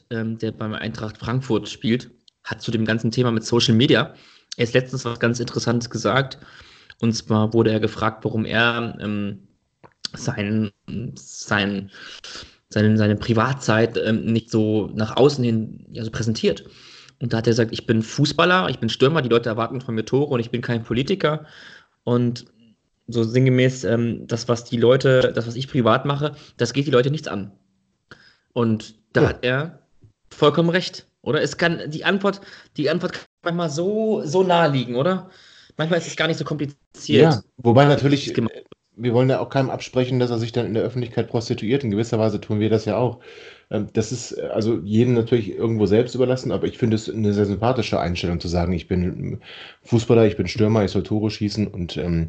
[0.09, 2.11] ähm, der beim Eintracht Frankfurt spielt,
[2.43, 4.13] hat zu dem ganzen Thema mit Social Media
[4.57, 6.39] erst letztens was ganz Interessantes gesagt.
[7.01, 9.47] Und zwar wurde er gefragt, warum er ähm,
[10.13, 10.71] sein,
[11.15, 11.91] sein,
[12.69, 16.65] seine, seine Privatzeit ähm, nicht so nach außen hin ja, präsentiert.
[17.21, 19.95] Und da hat er gesagt, ich bin Fußballer, ich bin Stürmer, die Leute erwarten von
[19.95, 21.45] mir Tore und ich bin kein Politiker.
[22.03, 22.45] Und
[23.07, 26.91] so sinngemäß, ähm, das, was die Leute, das, was ich privat mache, das geht die
[26.91, 27.51] Leute nichts an.
[28.53, 29.29] Und da ja.
[29.29, 29.79] hat er
[30.29, 31.41] vollkommen recht, oder?
[31.41, 32.41] Es kann die Antwort,
[32.77, 35.29] die Antwort kann manchmal so, so nahe liegen, oder?
[35.77, 37.33] Manchmal ist es gar nicht so kompliziert.
[37.33, 38.33] Ja, wobei natürlich,
[38.95, 41.83] wir wollen ja auch keinem absprechen, dass er sich dann in der Öffentlichkeit prostituiert.
[41.83, 43.21] In gewisser Weise tun wir das ja auch.
[43.71, 47.33] Ähm, das ist äh, also jedem natürlich irgendwo selbst überlassen, aber ich finde es eine
[47.33, 49.39] sehr sympathische Einstellung zu sagen, ich bin
[49.83, 52.27] Fußballer, ich bin Stürmer, ich soll Tore schießen und ähm,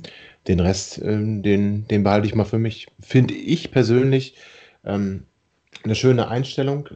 [0.49, 2.89] den Rest, ähm, den, den behalte ich mal für mich.
[3.01, 4.35] Finde ich persönlich
[4.85, 5.25] ähm,
[5.85, 6.89] eine schöne Einstellung.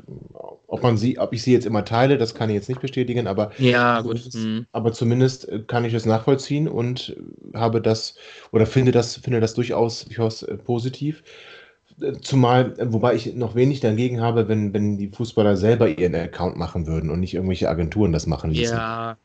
[0.66, 3.26] Ob man sie, ob ich sie jetzt immer teile, das kann ich jetzt nicht bestätigen,
[3.26, 4.00] aber, ja.
[4.02, 4.66] Zumindest, mhm.
[4.72, 7.16] aber zumindest äh, kann ich es nachvollziehen und
[7.54, 8.16] habe das
[8.50, 11.22] oder finde das, finde das durchaus, durchaus äh, positiv.
[12.22, 16.86] Zumal, wobei ich noch wenig dagegen habe, wenn, wenn die Fußballer selber ihren Account machen
[16.86, 18.76] würden und nicht irgendwelche Agenturen das machen ließen.
[18.76, 19.16] Ja.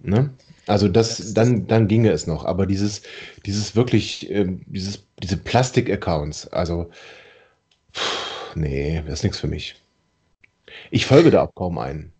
[0.00, 0.30] Ne?
[0.66, 2.44] Also das, dann, dann ginge es noch.
[2.44, 3.02] Aber dieses,
[3.46, 6.90] dieses wirklich, äh, dieses, diese Plastik-Accounts, also
[7.94, 9.76] pff, nee, das ist nichts für mich.
[10.90, 12.12] Ich folge da auch kaum einen.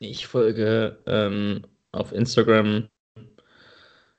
[0.00, 2.88] Ich folge ähm, auf Instagram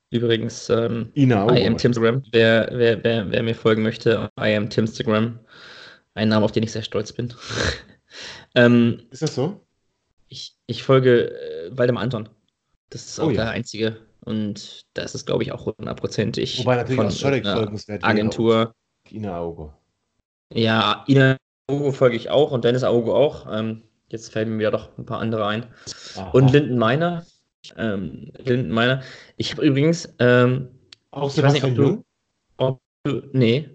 [0.09, 2.23] übrigens ähm, Ina I am Timstagram.
[2.31, 5.39] Wer, wer, wer, wer mir folgen möchte, I am Timstagram.
[6.13, 7.33] Ein Name, auf den ich sehr stolz bin.
[8.55, 9.61] ähm, ist das so?
[10.29, 12.29] Ich, ich folge äh, Waldemar Anton.
[12.89, 13.49] Das ist auch oh, der ja.
[13.51, 13.97] einzige.
[14.21, 16.59] Und das ist, glaube ich, auch hundertprozentig.
[16.59, 18.73] Wobei natürlich von, auch Scholek folgenswert Agentur.
[19.11, 19.73] Ina Auge.
[20.53, 21.37] Ja, Ina
[21.67, 23.47] Aogo folge ich auch und Dennis Aogo auch.
[23.51, 25.65] Ähm, jetzt fällen mir wieder doch ein paar andere ein.
[26.15, 26.29] Aha.
[26.31, 27.25] Und Linden Meiner.
[27.77, 29.01] Ähm, Linden Meiner.
[29.37, 30.13] Ich habe übrigens.
[30.19, 30.69] Ähm,
[31.11, 32.05] auch Sebastian nicht, Jung?
[32.57, 33.69] Ob du, nee.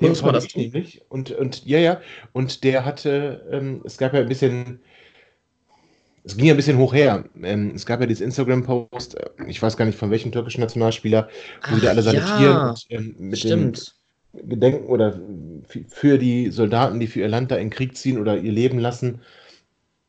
[0.00, 0.62] Den muss man das tun?
[0.62, 1.02] nämlich.
[1.08, 2.00] Und, und ja, ja.
[2.32, 4.80] Und der hatte, ähm, es gab ja ein bisschen,
[6.24, 7.24] es ging ja ein bisschen hoch her.
[7.42, 11.28] Ähm, es gab ja dieses Instagram-Post, äh, ich weiß gar nicht von welchem türkischen Nationalspieler,
[11.70, 13.94] wo die alle salutieren ja, und ähm, mit stimmt.
[14.34, 15.18] Gedenken oder
[15.88, 19.22] für die Soldaten, die für ihr Land da in Krieg ziehen oder ihr Leben lassen,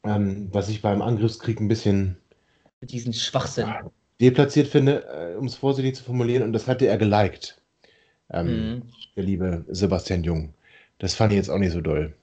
[0.03, 2.17] ähm, was ich beim Angriffskrieg ein bisschen
[2.81, 3.73] diesen Schwachsinn
[4.19, 7.61] deplatziert finde, äh, um es vorsichtig zu formulieren, und das hatte er geliked,
[8.31, 8.81] ähm, mhm.
[9.15, 10.53] der liebe Sebastian Jung.
[10.99, 12.13] Das fand ich jetzt auch nicht so doll.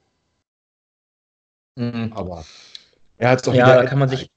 [1.77, 2.13] Mhm.
[2.15, 2.45] Aber
[3.19, 3.83] er hat es doch ja.
[3.83, 4.29] Da kann man sich,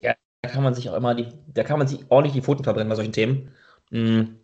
[0.00, 2.64] ja, da kann man sich auch immer die, da kann man sich ordentlich die Pfoten
[2.64, 3.52] verbrennen bei solchen Themen.
[3.90, 4.36] Mhm.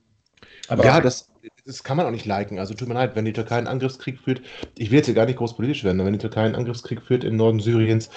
[0.69, 1.31] Aber ja, das,
[1.65, 2.59] das kann man auch nicht liken.
[2.59, 4.43] Also tut mir leid, wenn die Türkei einen Angriffskrieg führt,
[4.77, 7.03] ich will jetzt hier gar nicht groß politisch werden, aber wenn die Türkei einen Angriffskrieg
[7.03, 8.11] führt im Norden Syriens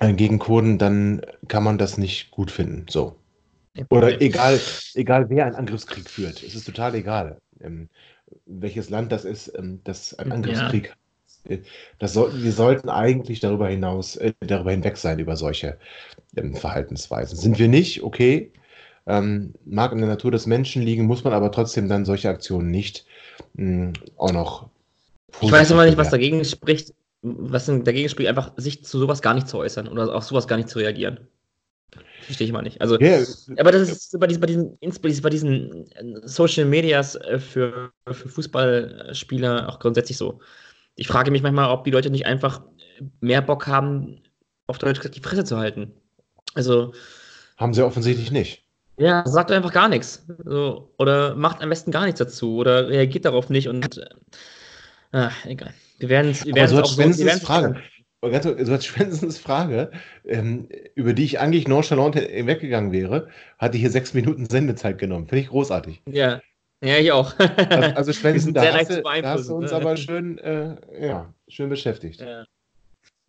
[0.00, 2.86] gegen Kurden, dann kann man das nicht gut finden.
[2.88, 3.16] So.
[3.90, 4.60] Oder egal,
[4.94, 6.42] egal wer einen Angriffskrieg führt.
[6.42, 7.88] Es ist total egal, ähm,
[8.46, 10.94] welches Land das ist, ähm, das ein Angriffskrieg ja.
[11.48, 11.58] Äh,
[11.98, 15.78] das sollten, wir sollten eigentlich darüber hinaus, äh, darüber hinweg sein, über solche
[16.36, 17.38] ähm, Verhaltensweisen.
[17.38, 18.52] Sind wir nicht, okay,
[19.06, 22.70] ähm, mag in der Natur des Menschen liegen, muss man aber trotzdem dann solche Aktionen
[22.70, 23.06] nicht
[23.54, 24.68] mh, hm, auch noch.
[25.40, 29.34] Ich weiß aber nicht, was dagegen spricht, was dagegen spricht, einfach sich zu sowas gar
[29.34, 31.28] nicht zu äußern oder auf sowas gar nicht zu reagieren.
[32.22, 32.80] Verstehe ich mal nicht.
[32.80, 33.24] Also, yeah.
[33.58, 38.28] aber das ist bei diesen, bei diesen, bei diesen äh, Social Medias äh, für, für
[38.28, 40.40] Fußballspieler auch grundsätzlich so.
[40.94, 42.60] Ich frage mich manchmal, ob die Leute nicht einfach
[43.20, 44.20] mehr Bock haben,
[44.66, 45.92] auf Deutsch die Fresse zu halten.
[46.54, 46.92] Also.
[47.56, 48.64] Haben sie offensichtlich nicht.
[48.98, 50.26] Ja, sagt einfach gar nichts.
[50.44, 54.06] So, oder macht am besten gar nichts dazu oder reagiert darauf nicht und äh,
[55.12, 55.72] ah, egal.
[55.98, 57.80] Wir werden es wir so auch so, wir Frage.
[58.20, 59.92] So als Schwänzens Frage,
[60.24, 63.28] ähm, über die ich eigentlich nonchalant weggegangen wäre,
[63.58, 65.28] hatte hier sechs Minuten Sendezeit genommen.
[65.28, 66.02] Finde ich großartig.
[66.10, 66.40] Ja,
[66.82, 67.32] ja, ich auch.
[67.38, 67.50] also,
[67.96, 69.76] also Schwänzen, da, hast du, da hast du uns ne?
[69.76, 72.20] aber schön, äh, ja, schön beschäftigt.
[72.20, 72.44] Ja.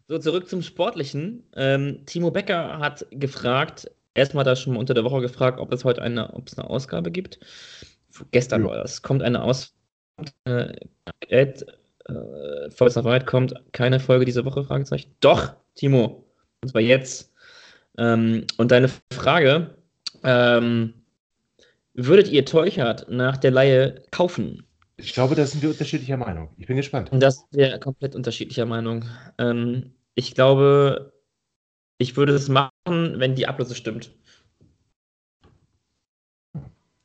[0.07, 1.43] So, zurück zum Sportlichen.
[1.55, 5.86] Ähm, Timo Becker hat gefragt, Erstmal er schon mal unter der Woche gefragt, ob es
[5.86, 7.39] heute eine, ob es eine Ausgabe gibt.
[8.32, 8.67] Gestern ja.
[8.67, 9.01] war das.
[9.01, 9.76] Kommt eine Ausgabe.
[10.43, 10.74] Äh,
[12.10, 14.64] Äh, Vollster Wahrheit kommt keine Folge diese Woche?
[14.64, 15.12] Fragezeichen.
[15.20, 16.26] Doch, Timo.
[16.62, 17.34] Und zwar jetzt.
[17.97, 19.76] Ähm, und deine Frage,
[20.24, 20.93] ähm,
[21.93, 24.64] würdet ihr Teuchert nach der Laie kaufen?
[24.97, 26.49] Ich glaube, da sind wir unterschiedlicher Meinung.
[26.57, 27.12] Ich bin gespannt.
[27.12, 29.05] Und das wäre komplett unterschiedlicher Meinung.
[29.38, 31.14] Ähm, ich glaube,
[31.97, 34.12] ich würde es machen, wenn die Ablöse stimmt.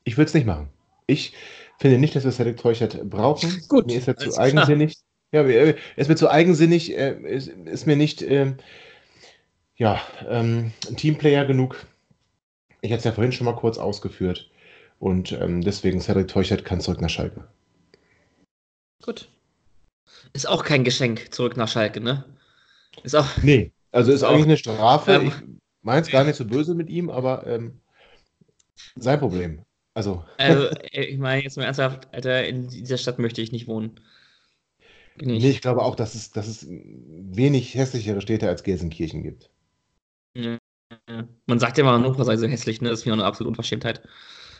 [0.05, 0.69] Ich würde es nicht machen.
[1.07, 1.35] Ich
[1.79, 3.63] finde nicht, dass wir Cedric Teuchert brauchen.
[3.69, 4.45] Gut, Mir ist er zu klar.
[4.45, 4.97] eigensinnig.
[5.33, 8.57] Ja, er ist mir zu eigensinnig, äh, ist, ist mir nicht ähm,
[9.77, 11.87] ja, ähm, ein Teamplayer genug.
[12.81, 14.51] Ich hatte es ja vorhin schon mal kurz ausgeführt.
[15.01, 17.49] Und ähm, deswegen Cedric Teuchert kann zurück nach Schalke.
[19.03, 19.29] Gut.
[20.33, 22.25] Ist auch kein Geschenk zurück nach Schalke, ne?
[23.03, 23.27] Ist auch.
[23.43, 24.31] Nee, also ist Auch.
[24.31, 25.13] eigentlich eine Strafe.
[25.15, 25.27] Ähm.
[25.29, 25.35] ich
[25.83, 27.81] meine es gar nicht so böse mit ihm, aber ähm,
[28.97, 29.65] sein Problem.
[29.95, 33.67] Also, Also, äh, ich meine, jetzt mal ernsthaft, Alter, in dieser Stadt möchte ich nicht
[33.69, 34.01] wohnen.
[35.17, 35.43] Nicht.
[35.43, 39.49] nee, ich glaube auch, dass es, dass es wenig hässlichere Städte als Gelsenkirchen gibt.
[40.35, 40.59] Ja.
[41.47, 42.91] Man sagt ja immer, Hannover sei so hässlich, ne?
[42.91, 44.03] Das ist mir auch eine absolute Unverschämtheit.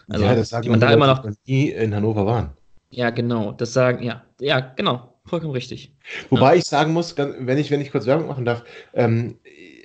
[0.09, 1.25] Also, ja, das sagen die man da immer noch.
[1.47, 2.53] nie in Hannover waren.
[2.91, 3.53] Ja, genau.
[3.53, 4.25] Das sagen, ja.
[4.41, 5.15] Ja, genau.
[5.25, 5.93] Vollkommen richtig.
[6.31, 8.63] Wobei ich sagen muss, wenn ich, wenn ich kurz Werbung machen darf,
[8.93, 9.39] ähm,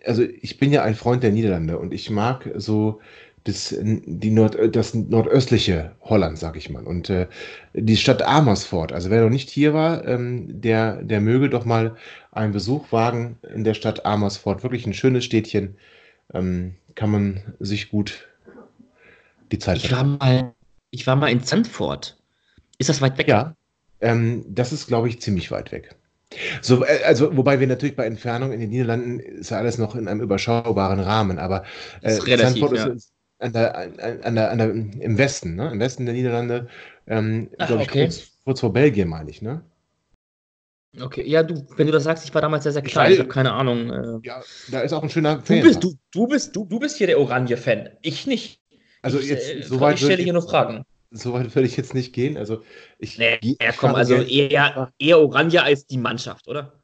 [0.06, 3.00] also ich bin ja ein Freund der Niederlande und ich mag so
[3.43, 6.85] das, die Nord, das nordöstliche Holland, sag ich mal.
[6.85, 7.27] Und äh,
[7.73, 11.95] die Stadt Amersfoort, also wer noch nicht hier war, ähm, der, der möge doch mal
[12.31, 14.63] einen Besuch wagen in der Stadt Amersfoort.
[14.63, 15.75] Wirklich ein schönes Städtchen.
[16.33, 18.27] Ähm, kann man sich gut
[19.51, 20.53] die Zeit Ich war mal,
[20.91, 22.17] ich war mal in Zandvoort.
[22.77, 23.27] Ist das weit weg?
[23.27, 23.55] Ja,
[24.01, 25.95] ähm, das ist, glaube ich, ziemlich weit weg.
[26.61, 29.95] So, äh, also, wobei wir natürlich bei Entfernung in den Niederlanden ist ja alles noch
[29.95, 31.63] in einem überschaubaren Rahmen, aber
[32.01, 32.85] äh, Ist relativ, Zandvoort ja.
[32.93, 35.71] ist an der, an, der, an der, im Westen, ne?
[35.71, 36.67] Im Westen der Niederlande,
[37.07, 38.03] ähm, glaube ich, okay.
[38.03, 39.63] kurz, kurz vor Belgien, meine ich, ne?
[40.99, 43.11] Okay, ja, du, wenn du das sagst, ich war damals sehr, sehr Ich klein.
[43.11, 43.91] weiß- Ich habe keine Ahnung.
[43.91, 45.61] Äh, Ja, da ist auch ein schöner du, Fan.
[45.61, 47.89] bist, du, du, bist, du, du bist hier der Oranje-Fan.
[48.01, 48.59] Ich nicht.
[49.01, 50.83] Also ich, jetzt, äh, so weit ich stelle hier nur Fragen.
[51.11, 52.37] so weit würde ich jetzt nicht gehen.
[52.37, 52.63] Also
[52.97, 56.78] ich, Nee, ja, ich komm, also eher, eher Oranje als die Mannschaft, oder?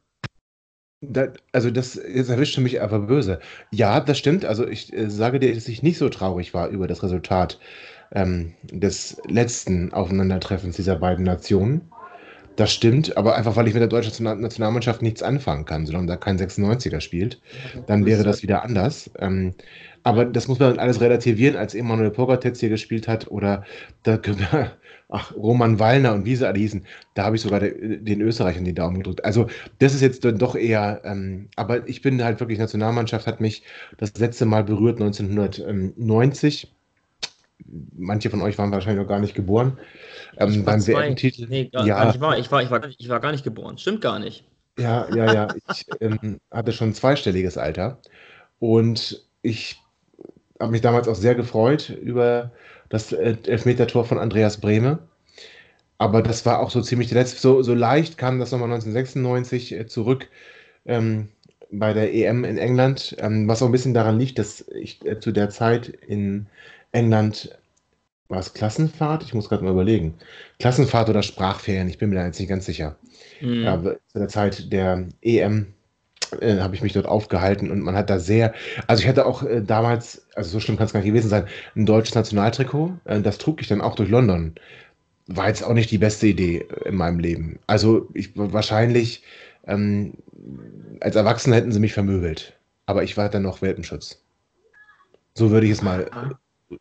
[1.09, 3.39] Da, also das jetzt erwischte mich aber böse.
[3.71, 4.45] Ja, das stimmt.
[4.45, 7.59] Also ich äh, sage dir, dass ich nicht so traurig war über das Resultat
[8.13, 11.81] ähm, des letzten Aufeinandertreffens dieser beiden Nationen.
[12.55, 16.07] Das stimmt, aber einfach weil ich mit der deutschen National- Nationalmannschaft nichts anfangen kann, solange
[16.07, 17.41] da kein 96er spielt,
[17.87, 19.11] dann wäre das wieder anders.
[19.19, 19.53] Ähm,
[20.03, 23.65] aber das muss man alles relativieren, als Emanuel Pogatetz hier gespielt hat oder
[24.03, 24.17] da,
[25.15, 28.65] ach, Roman Wallner und wie sie alle hießen, da habe ich sogar de, den Österreichern
[28.65, 29.23] die Daumen gedrückt.
[29.23, 29.47] Also
[29.79, 33.63] das ist jetzt dann doch eher, ähm, aber ich bin halt wirklich, Nationalmannschaft hat mich
[33.97, 36.71] das letzte Mal berührt 1990.
[37.97, 39.77] Manche von euch waren wahrscheinlich noch gar nicht geboren.
[40.37, 40.85] Ähm, Ich war beim.
[40.85, 41.47] WM-Titel.
[41.47, 41.95] Nee, gar, Ja.
[41.95, 42.37] gar nicht wahr.
[42.37, 43.77] Ich war, ich, war, ich war gar nicht geboren.
[43.77, 44.43] Stimmt gar nicht.
[44.77, 45.47] Ja, ja, ja.
[45.71, 47.99] Ich ähm, hatte schon ein zweistelliges Alter.
[48.59, 49.79] Und ich
[50.59, 52.51] habe mich damals auch sehr gefreut über
[52.89, 54.99] das äh, Elfmetertor von Andreas Brehme.
[55.97, 57.39] Aber das war auch so ziemlich der letzte.
[57.39, 60.29] So, so leicht kam das nochmal 1996 äh, zurück
[60.85, 61.29] ähm,
[61.71, 63.15] bei der EM in England.
[63.19, 66.47] Ähm, was auch ein bisschen daran liegt, dass ich äh, zu der Zeit in
[66.91, 67.57] England
[68.27, 69.23] war es Klassenfahrt?
[69.23, 70.15] Ich muss gerade mal überlegen.
[70.59, 72.97] Klassenfahrt oder Sprachferien, ich bin mir da jetzt nicht ganz sicher.
[73.39, 73.63] Hm.
[73.63, 75.74] Ja, aber zu der Zeit der EM
[76.33, 78.53] äh, habe ich mich dort aufgehalten und man hat da sehr,
[78.87, 81.45] also ich hatte auch äh, damals, also so schlimm kann es gar nicht gewesen sein,
[81.75, 82.93] ein deutsches Nationaltrikot.
[83.05, 84.55] Äh, das trug ich dann auch durch London.
[85.27, 87.59] War jetzt auch nicht die beste Idee äh, in meinem Leben.
[87.67, 89.23] Also ich wahrscheinlich
[89.67, 90.13] ähm,
[91.01, 92.53] als Erwachsener hätten sie mich vermöbelt.
[92.85, 94.21] Aber ich war dann noch Welpenschutz.
[95.33, 96.37] So würde ich es mal
[96.71, 96.75] äh,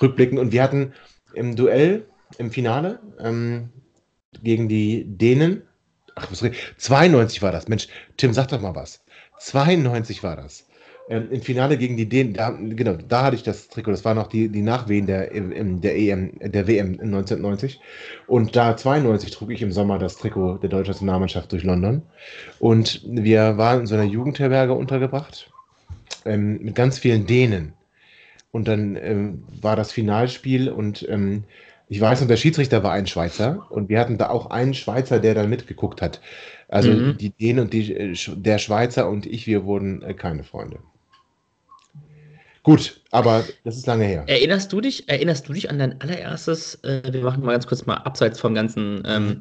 [0.00, 0.38] rückblicken.
[0.38, 0.92] Und wir hatten
[1.34, 2.06] im Duell,
[2.38, 3.70] im Finale, ähm,
[4.42, 5.62] gegen die Dänen.
[6.16, 7.68] Ach, was red- 92 war das.
[7.68, 9.00] Mensch, Tim, sag doch mal was.
[9.38, 10.66] 92 war das.
[11.08, 13.92] Ähm, Im Finale gegen die Dänen, da, genau, da hatte ich das Trikot.
[13.92, 17.80] Das war noch die, die Nachwehen der, im- der EM, der WM in 1990.
[18.26, 22.02] Und da 92 trug ich im Sommer das Trikot der deutschen Nationalmannschaft durch London.
[22.58, 25.50] Und wir waren in so einer Jugendherberge untergebracht
[26.24, 27.74] ähm, mit ganz vielen Dänen.
[28.50, 31.44] Und dann ähm, war das Finalspiel und ähm,
[31.88, 35.20] ich weiß noch, der Schiedsrichter war ein Schweizer und wir hatten da auch einen Schweizer,
[35.20, 36.20] der dann mitgeguckt hat.
[36.68, 37.16] Also Mhm.
[37.18, 40.78] die Dänen und die, äh, der Schweizer und ich, wir wurden äh, keine Freunde.
[42.64, 44.24] Gut, aber das ist lange her.
[44.26, 47.86] Erinnerst du dich, erinnerst du dich an dein allererstes, äh, wir machen mal ganz kurz
[47.86, 49.38] mal abseits vom ganzen, ähm,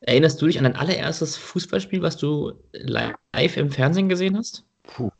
[0.00, 4.64] erinnerst du dich an dein allererstes Fußballspiel, was du live im Fernsehen gesehen hast?
[4.84, 5.10] Puh.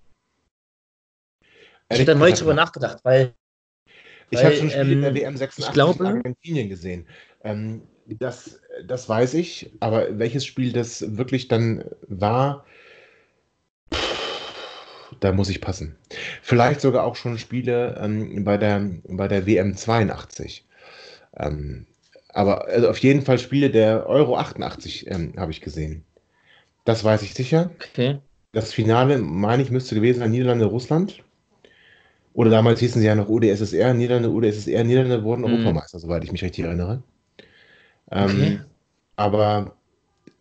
[1.90, 3.34] Ich habe da neulich drüber nachgedacht, weil
[4.30, 7.06] Ich habe schon Spiele ähm, der WM 86 ich glaube- in Argentinien gesehen.
[7.44, 12.64] Ähm, das, das weiß ich, aber welches Spiel das wirklich dann war,
[15.20, 15.96] da muss ich passen.
[16.42, 20.64] Vielleicht sogar auch schon Spiele ähm, bei, der, bei der WM 82.
[21.36, 21.86] Ähm,
[22.28, 26.04] aber also auf jeden Fall Spiele der Euro 88 ähm, habe ich gesehen.
[26.84, 27.70] Das weiß ich sicher.
[27.92, 28.18] Okay.
[28.52, 31.22] Das Finale, meine ich, müsste gewesen sein Niederlande-Russland.
[32.38, 35.50] Oder damals hießen sie ja noch UdSSR, Niederlande, UdSSR, Niederlande wurden Mhm.
[35.50, 37.02] Europameister, soweit ich mich richtig erinnere.
[38.10, 38.60] Ähm, Okay.
[39.16, 39.76] Aber,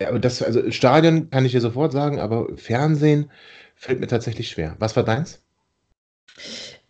[0.01, 3.31] ja, das, also Stadion kann ich dir sofort sagen, aber Fernsehen
[3.75, 4.75] fällt mir tatsächlich schwer.
[4.79, 5.41] Was war deins?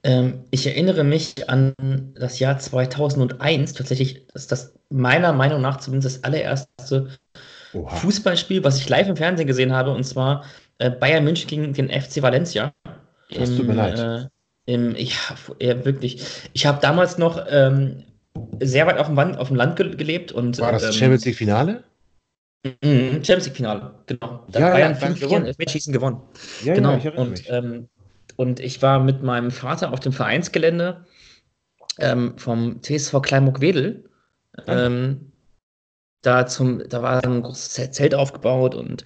[0.03, 1.73] Ähm, ich erinnere mich an
[2.15, 7.09] das Jahr 2001, tatsächlich, das das meiner Meinung nach zumindest das allererste
[7.73, 7.97] Oha.
[7.97, 10.45] Fußballspiel, was ich live im Fernsehen gesehen habe, und zwar
[10.77, 12.73] äh, Bayern München gegen den FC Valencia.
[13.33, 13.99] Das tut mir leid.
[13.99, 14.36] Äh,
[14.67, 15.15] im, ja,
[15.59, 16.23] ja, wirklich.
[16.53, 18.03] Ich habe damals noch ähm,
[18.59, 21.25] sehr weit auf dem, Wand, auf dem Land ge gelebt und War das ähm, Champions
[21.25, 21.83] League Finale?
[22.63, 24.45] Mhm, Champions League Finale, genau.
[24.49, 25.45] Da Ja, Bayern ja, Bayern 5-4 gewonnen.
[25.45, 26.21] Elfmeterschießen gewonnen.
[26.63, 26.91] Ja, genau.
[26.91, 27.87] ja, ich und, ähm,
[28.35, 31.05] und ich war mit meinem Vater auf dem Vereinsgelände
[31.99, 34.09] ähm, vom TSV Kleinmuck-Wedel.
[34.65, 34.85] Ah.
[34.85, 35.31] Ähm,
[36.23, 39.05] da, zum, da war ein großes Zelt- aufgebaut und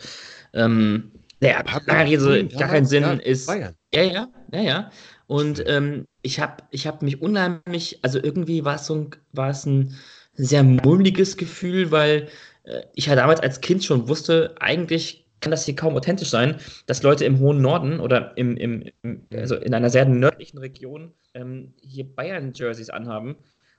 [0.54, 3.46] ähm, ja, Hab lange ich Rede, gesehen, gar keinen Sinn ist.
[3.48, 3.76] Bayern.
[3.94, 4.92] Ja, ja, ja, ja.
[5.32, 9.50] Und ähm, ich habe ich hab mich unheimlich, also irgendwie war es so ein, war
[9.50, 9.96] es ein
[10.34, 12.28] sehr mulmiges Gefühl, weil
[12.66, 16.58] äh, ich ja damals als Kind schon wusste, eigentlich kann das hier kaum authentisch sein,
[16.86, 21.14] dass Leute im hohen Norden oder im, im, im also in einer sehr nördlichen Region
[21.34, 23.38] ähm, hier Bayern-Jerseys anhaben.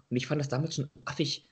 [0.09, 1.47] Und ich fand das damals schon affig,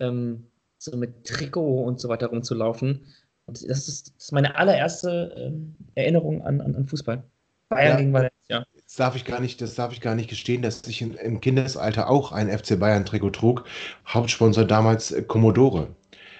[0.00, 3.06] ähm, so mit Trikot und so weiter rumzulaufen.
[3.46, 7.24] Und das ist, das ist meine allererste ähm, Erinnerung an, an, an Fußball.
[7.68, 7.96] Bayern Ja.
[7.96, 8.66] gegen Valencia.
[8.84, 12.08] Das darf ich gar nicht, das darf ich gar nicht gestehen, dass ich im Kindesalter
[12.08, 13.64] auch ein FC Bayern Trikot trug.
[14.06, 15.88] Hauptsponsor damals äh, Commodore.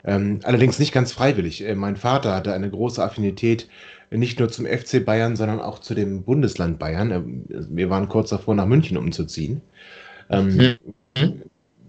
[0.05, 1.63] Ähm, allerdings nicht ganz freiwillig.
[1.67, 3.69] Äh, mein Vater hatte eine große Affinität
[4.11, 7.11] äh, nicht nur zum FC Bayern, sondern auch zu dem Bundesland Bayern.
[7.11, 9.61] Ähm, wir waren kurz davor, nach München umzuziehen.
[10.31, 10.77] Ähm,
[11.19, 11.43] Mhm.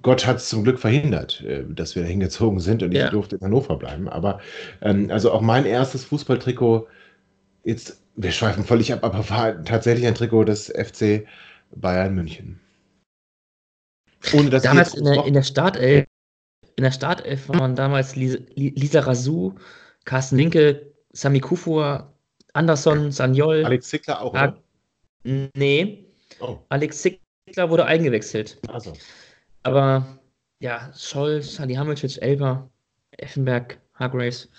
[0.03, 3.09] Gott hat es zum Glück verhindert, dass wir da hingezogen sind und ich Ja.
[3.09, 4.07] durfte in Hannover bleiben.
[4.07, 4.39] Aber
[4.81, 6.87] ähm, also auch mein erstes Fußballtrikot,
[7.65, 11.25] jetzt, wir schweifen völlig ab, aber war tatsächlich ein Trikot des FC
[11.75, 12.59] Bayern München.
[14.33, 16.05] Ohne dass Damals in der, in der Startelf,
[16.75, 19.55] in der Startelf waren damals Lisa, Lisa Razou,
[20.05, 22.13] Carsten Linke, Sami Kufur,
[22.53, 23.63] Anderson, Sanyol.
[23.63, 24.61] Alex Zickler auch, oder?
[25.23, 26.03] Nee,
[26.39, 28.59] Oh, Alex Zickler wurde eingewechselt.
[28.67, 28.93] also.
[29.63, 30.19] Aber
[30.59, 32.69] ja, Scholl, Salihamidzic, Elber,
[33.11, 34.49] Effenberg, Hargraves.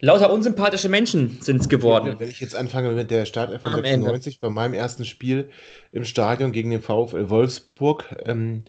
[0.00, 2.16] Lauter unsympathische Menschen sind es geworden.
[2.18, 5.48] Wenn ich jetzt anfange mit der Startelf von Am 96, bei meinem ersten Spiel
[5.92, 8.64] im Stadion gegen den VfL Wolfsburg ähm,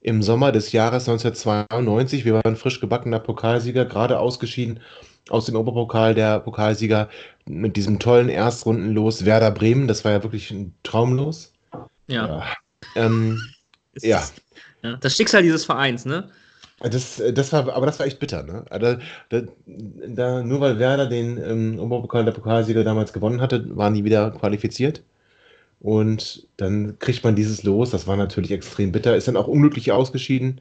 [0.00, 4.80] im Sommer des Jahres 1992, wir waren frisch gebackener Pokalsieger, gerade ausgeschieden
[5.28, 7.08] aus dem Oberpokal der Pokalsieger
[7.46, 11.52] mit diesem tollen Erstrundenlos Werder Bremen, das war ja wirklich ein Traumlos.
[12.06, 12.44] Ja.
[12.96, 13.38] Ähm,
[13.92, 14.22] Es ja.
[14.82, 14.96] ja.
[14.96, 16.30] Das Schicksal dieses Vereins, ne?
[16.80, 18.64] Das, das war, aber das war echt bitter, ne?
[18.70, 18.96] Also,
[19.28, 24.04] da, da, nur weil Werder den ähm, Oberpokal der Pokalsieger damals gewonnen hatte, waren die
[24.04, 25.02] wieder qualifiziert.
[25.80, 29.92] Und dann kriegt man dieses Los, das war natürlich extrem bitter, ist dann auch unglücklich
[29.92, 30.60] ausgeschieden.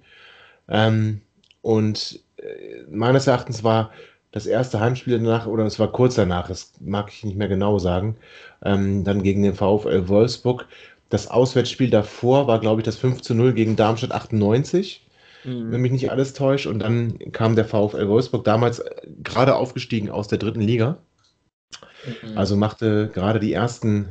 [0.70, 1.22] Ähm,
[1.62, 3.92] und äh, meines Erachtens war
[4.32, 7.80] das erste Heimspiel danach, oder es war kurz danach, das mag ich nicht mehr genau
[7.80, 8.18] sagen,
[8.64, 10.68] ähm, dann gegen den VfL Wolfsburg.
[11.10, 15.06] Das Auswärtsspiel davor war, glaube ich, das 5 zu 0 gegen Darmstadt 98
[15.44, 15.72] Mhm.
[15.72, 16.68] wenn mich nicht alles täuscht.
[16.68, 18.90] Und dann kam der VfL Wolfsburg, damals äh,
[19.24, 20.98] gerade aufgestiegen aus der dritten Liga.
[22.24, 22.38] Mhm.
[22.38, 24.10] Also machte gerade die ersten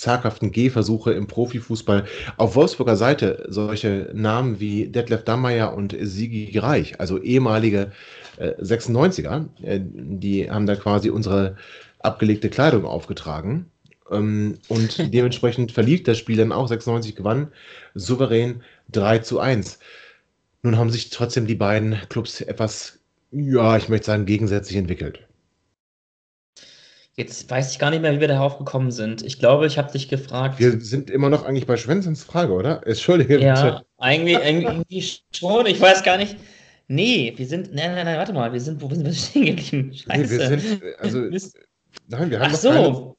[0.00, 2.06] zaghaften Gehversuche im Profifußball.
[2.38, 7.92] Auf Wolfsburger Seite solche Namen wie Detlef Dammeier und Sigi Reich, also ehemalige
[8.38, 11.56] äh, 96er, äh, die haben da quasi unsere
[11.98, 13.66] abgelegte Kleidung aufgetragen.
[14.10, 16.66] Ähm, und dementsprechend verlief das Spiel dann auch.
[16.66, 17.48] 96 gewann
[17.94, 19.78] souverän 3 zu 1.
[20.62, 22.98] Nun haben sich trotzdem die beiden Clubs etwas,
[23.32, 25.26] ja, ich möchte sagen, gegensätzlich entwickelt.
[27.16, 29.22] Jetzt weiß ich gar nicht mehr, wie wir darauf gekommen sind.
[29.22, 30.58] Ich glaube, ich habe dich gefragt.
[30.58, 32.86] Wir sind immer noch eigentlich bei Schwänzens Frage, oder?
[32.86, 33.86] Entschuldige ja, bitte.
[33.98, 35.04] eigentlich, irgendwie
[35.34, 35.66] schon.
[35.66, 36.36] Ich weiß gar nicht.
[36.88, 37.74] Nee, wir sind.
[37.74, 38.52] Nein, nein, nein, warte mal.
[38.52, 38.80] Wir sind.
[38.80, 39.92] Wo sind wir stehen geblieben?
[39.94, 40.22] Scheiße.
[40.22, 41.20] Nee, wir sind, also,
[42.08, 43.16] nein, wir haben Ach so.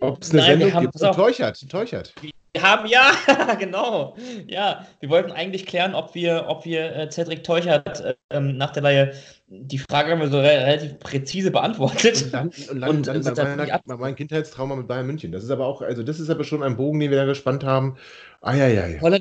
[0.00, 1.04] ob es eine Nein, wir Sendung haben- gibt.
[1.04, 1.16] auf.
[1.16, 2.14] Teuchert, Teuchert.
[2.54, 3.12] Wir haben, ja,
[3.58, 4.16] genau.
[4.46, 8.82] Ja, wir wollten eigentlich klären, ob wir, ob wir äh, Cedric Teuchert äh, nach der
[8.82, 9.12] Leihe.
[9.48, 12.24] Die Frage haben wir so re relativ präzise beantwortet.
[12.24, 14.88] Und dann, und dann, Und dann sind bei, da die meiner, ab- meinem Kindheitstrauma mit
[14.88, 15.30] Bayern München.
[15.32, 17.64] Das ist aber auch, also das ist aber schon ein Bogen, den wir da gespannt
[17.64, 17.96] haben.
[18.40, 18.98] Ah ja, ja, ja.
[18.98, 19.20] Voller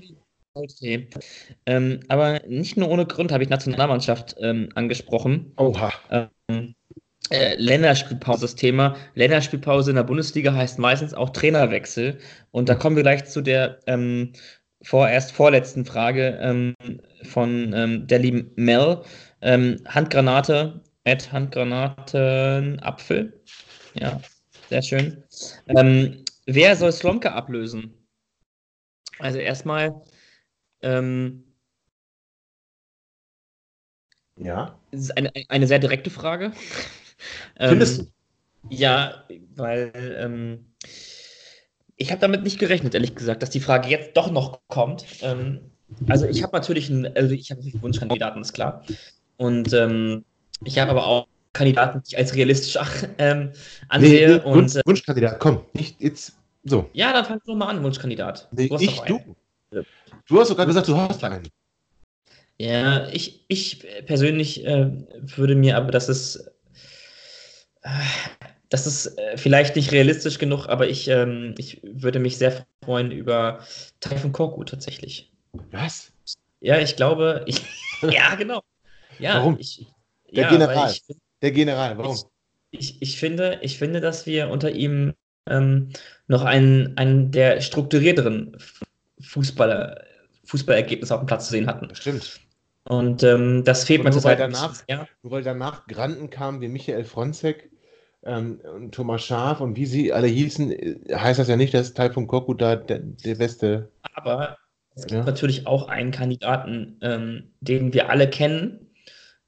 [0.54, 1.08] Okay.
[1.68, 5.54] Ähm, aber nicht nur ohne Grund habe ich Nationalmannschaft ähm, angesprochen.
[5.58, 5.94] Oha.
[6.50, 6.74] Ähm,
[7.30, 8.96] äh, Länderspielpause das Thema.
[9.16, 12.20] Länderspielpause in der Bundesliga heißt meistens auch Trainerwechsel.
[12.52, 14.34] Und da kommen wir gleich zu der ähm,
[14.82, 16.76] vorerst vorletzten Frage ähm,
[17.24, 19.02] von ähm, der lieben Mel.
[19.42, 23.42] Ähm, Handgranate, Ed Handgranatenapfel.
[23.96, 24.22] Ja,
[24.70, 25.24] sehr schön.
[25.68, 27.94] Ähm, wer soll Slomka ablösen?
[29.20, 30.04] Also erstmal
[30.82, 31.44] ähm,
[34.40, 34.80] Ja.
[35.16, 36.52] eine, eine sehr direkte Frage.
[37.60, 38.08] Findest Ähm,
[38.70, 39.24] Ja,
[39.56, 40.66] weil ähm,
[41.96, 45.06] ich habe damit nicht gerechnet, ehrlich gesagt, dass die Frage jetzt doch noch kommt.
[45.22, 45.72] Ähm,
[46.08, 48.84] also ich habe natürlich einen, also ich habe natürlich Wunschkandidaten, ist klar.
[49.38, 50.26] Und ähm,
[50.64, 52.78] ich habe aber auch Kandidaten, die ich als realistisch
[53.18, 53.52] ähm,
[53.90, 54.28] ansehe.
[54.28, 56.90] Nee, nee, und Wunsch, Wunschkandidat, komm, nicht jetzt so.
[56.94, 58.48] ja, dann fang doch mal an, Wunschkandidat.
[58.52, 59.36] Nee, Du hast ich, du.
[60.28, 61.48] Du hast sogar gesagt, du hast einen.
[62.60, 64.92] Ja, ich, ich persönlich äh,
[65.36, 66.50] würde mir aber, das ist, äh,
[68.70, 73.12] das ist äh, vielleicht nicht realistisch genug, aber ich, ähm, ich würde mich sehr freuen
[73.12, 73.60] über
[74.00, 75.32] Taifun Korku tatsächlich.
[75.72, 76.12] Was?
[76.60, 77.62] Ja, ich glaube, ich,
[78.02, 78.62] ja, genau.
[79.20, 79.58] Ja, Warum?
[79.60, 79.86] Ich,
[80.32, 80.92] Der ja, General.
[80.92, 81.04] ich,
[81.42, 82.18] Der General, warum?
[82.72, 85.14] ich, ich, finde, ich finde, dass wir unter ihm
[85.50, 85.90] ähm,
[86.28, 88.58] noch einen, einen der strukturierteren
[89.22, 90.04] Fußballer,
[90.46, 91.94] Fußballergebnisse auf dem Platz zu sehen hatten.
[91.96, 92.40] Stimmt.
[92.88, 94.84] Und ähm, das fehlt mir zurzeit danach-.
[95.22, 97.70] Nur weil danach Granden kamen wie Michael Fronzek
[98.24, 101.94] ähm, und Thomas Schaaf und wie sie alle hießen, äh, heißt das ja nicht, dass
[101.94, 103.90] Taifun Korku da der, der beste.
[104.14, 104.58] Aber
[104.96, 105.26] es gibt Ja.
[105.26, 108.88] natürlich auch einen Kandidaten, ähm, den wir alle kennen.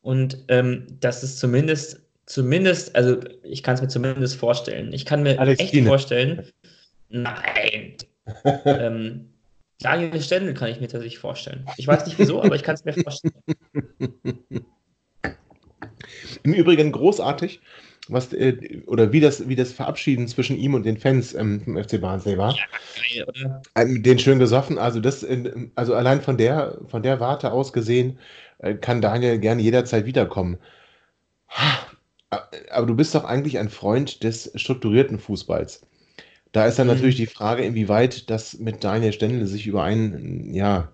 [0.01, 4.91] Und ähm, das ist zumindest, zumindest, also ich kann es mir zumindest vorstellen.
[4.91, 6.45] Ich kann mir Alex echt vorstellen,
[7.09, 7.95] nein.
[8.65, 9.29] ähm,
[9.81, 11.65] Daniel Stendel kann ich mir tatsächlich vorstellen.
[11.77, 13.33] Ich weiß nicht wieso, aber ich kann es mir vorstellen.
[16.43, 17.61] Im Übrigen großartig,
[18.09, 21.81] was äh, oder wie das, wie das Verabschieden zwischen ihm und den Fans ähm, vom
[21.81, 22.55] FC Barnsley war.
[22.55, 23.61] Geil, oder?
[23.75, 24.77] Äh, Mit denen schön gesoffen.
[24.77, 28.19] Also das, äh, also allein von der, von der Warte aus gesehen,
[28.59, 30.57] äh, kann Daniel gerne jederzeit wiederkommen.
[32.69, 35.81] Aber du bist doch eigentlich ein Freund des strukturierten Fußballs.
[36.51, 36.93] Da ist dann Mhm.
[36.93, 40.91] natürlich die Frage, inwieweit das mit Daniel Stendel sich überein, ja,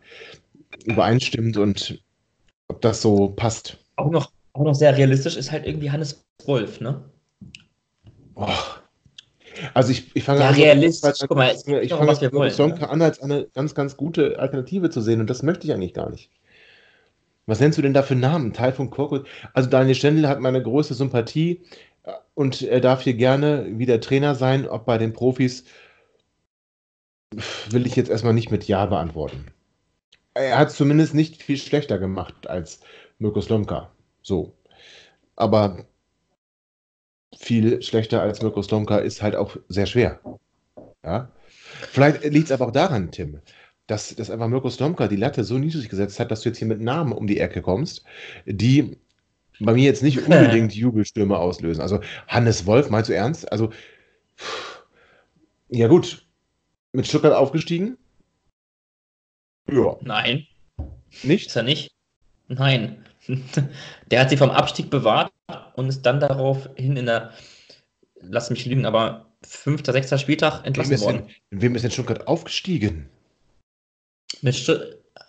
[0.86, 2.04] übereinstimmt und
[2.68, 3.78] ob das so passt.
[3.96, 7.04] Auch noch, auch noch sehr realistisch ist halt irgendwie Hannes Wolf, ne?
[8.36, 8.50] Oh.
[9.74, 11.20] Also ich, ich fange Ja, an, realistisch.
[11.28, 14.38] Guck mal, ich fange was wir an, wollen, Slomka an, als eine ganz, ganz gute
[14.40, 16.30] Alternative zu sehen und das möchte ich eigentlich gar nicht.
[17.48, 18.54] Was nennst du denn da für Namen?
[18.54, 19.28] Teil von Korkut?
[19.54, 21.62] Also Daniel Stendel hat meine größte Sympathie
[22.36, 24.68] und er darf hier gerne wieder Trainer sein.
[24.68, 25.64] Ob bei den Profis,
[27.70, 29.48] will ich jetzt erstmal nicht mit Ja beantworten.
[30.36, 32.82] Er hat es zumindest nicht viel schlechter gemacht als
[33.20, 33.92] Mirko Slomka.
[34.22, 34.54] So.
[35.38, 35.86] Aber
[37.38, 40.20] viel schlechter als Mirko Slomka ist halt auch sehr schwer.
[41.04, 41.32] Ja.
[41.90, 43.40] Vielleicht liegt es aber auch daran, Tim,
[43.88, 46.68] dass, dass einfach Mirko Slomka die Latte so niedrig gesetzt hat, dass du jetzt hier
[46.68, 48.04] mit Namen um die Ecke kommst,
[48.46, 48.98] die
[49.60, 51.82] bei mir jetzt nicht unbedingt Jubelstürme auslösen.
[51.82, 53.52] Also Hannes Wolf, meinst du ernst?
[53.52, 53.72] Also,
[55.70, 56.26] ja gut,
[56.92, 57.98] mit Stuttgart aufgestiegen?
[59.72, 60.46] Ja, Nein,
[61.24, 61.48] nicht?
[61.48, 61.92] ist er nicht.
[62.48, 63.04] Nein.
[64.12, 65.32] Der hat sie vom Abstieg bewahrt
[65.76, 67.34] und ist dann daraufhin in der,
[68.22, 71.30] lass mich lügen, aber fünfter, sechster Spieltag Wem entlassen ist, worden.
[71.50, 73.10] in wem ist denn Stuttgart aufgestiegen?
[74.42, 74.74] Mit Stu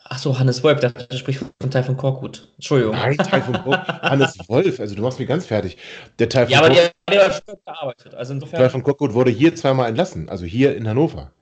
[0.08, 2.52] Achso, Hannes Wolf, der spricht von Teil von Korkut.
[2.54, 2.94] Entschuldigung.
[2.94, 3.74] Nein, Teil Korkut.
[4.02, 5.78] Hannes Wolf, also du machst mich ganz fertig.
[6.18, 8.14] Der Teil von, Ja, aber Korkut, der, der hat gearbeitet.
[8.14, 8.70] Also Teil insofern.
[8.70, 11.32] von Korkut wurde hier zweimal entlassen, also hier in Hannover.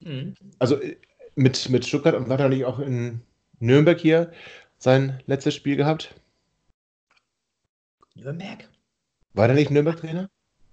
[0.00, 0.34] Mhm.
[0.58, 0.96] Also äh,
[1.34, 3.22] mit, mit Stuttgart und hat er nicht auch in
[3.58, 4.32] Nürnberg hier
[4.78, 6.14] sein letztes Spiel gehabt?
[8.14, 8.68] Nürnberg?
[9.34, 10.28] War der nicht Nürnberg-Trainer?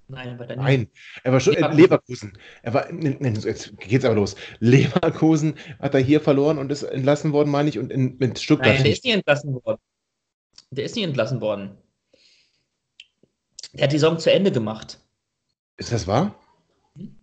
[0.07, 0.87] Nein, bei der Nein,
[1.23, 1.77] er war schon Leverkusen.
[1.77, 2.37] Leverkusen.
[2.61, 4.35] Er war, ne, ne, jetzt geht's aber los.
[4.59, 8.67] Leverkusen hat er hier verloren und ist entlassen worden, meine ich, und in, mit Stuttgart
[8.67, 8.97] Nein, der nicht.
[8.99, 9.81] ist nie entlassen worden.
[10.69, 11.77] Der ist nie entlassen worden.
[13.73, 14.99] Der hat die Saison zu Ende gemacht.
[15.77, 16.39] Ist das wahr?
[16.95, 17.17] Mhm.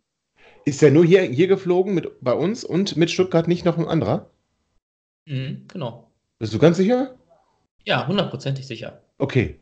[0.65, 3.87] Ist er nur hier, hier geflogen mit, bei uns und mit Stuttgart nicht noch ein
[3.87, 4.31] anderer?
[5.27, 6.11] Mhm, genau.
[6.39, 7.17] Bist du ganz sicher?
[7.85, 9.03] Ja, hundertprozentig sicher.
[9.19, 9.61] Okay.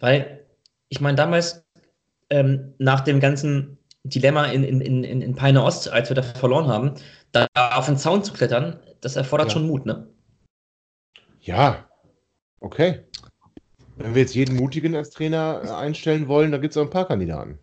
[0.00, 0.46] Weil,
[0.88, 1.63] ich meine, damals,
[2.30, 6.22] ähm, nach dem ganzen Dilemma in, in, in, in in Peine Ost, als wir da
[6.22, 6.94] verloren haben,
[7.32, 9.54] da auf den Zaun zu klettern, das erfordert Ja.
[9.54, 10.08] schon Mut, ne?
[11.40, 11.88] Ja.
[12.60, 13.04] Okay.
[13.96, 16.90] Wenn wir jetzt jeden Mutigen als Trainer äh, einstellen wollen, da gibt es auch ein
[16.90, 17.58] paar Kandidaten.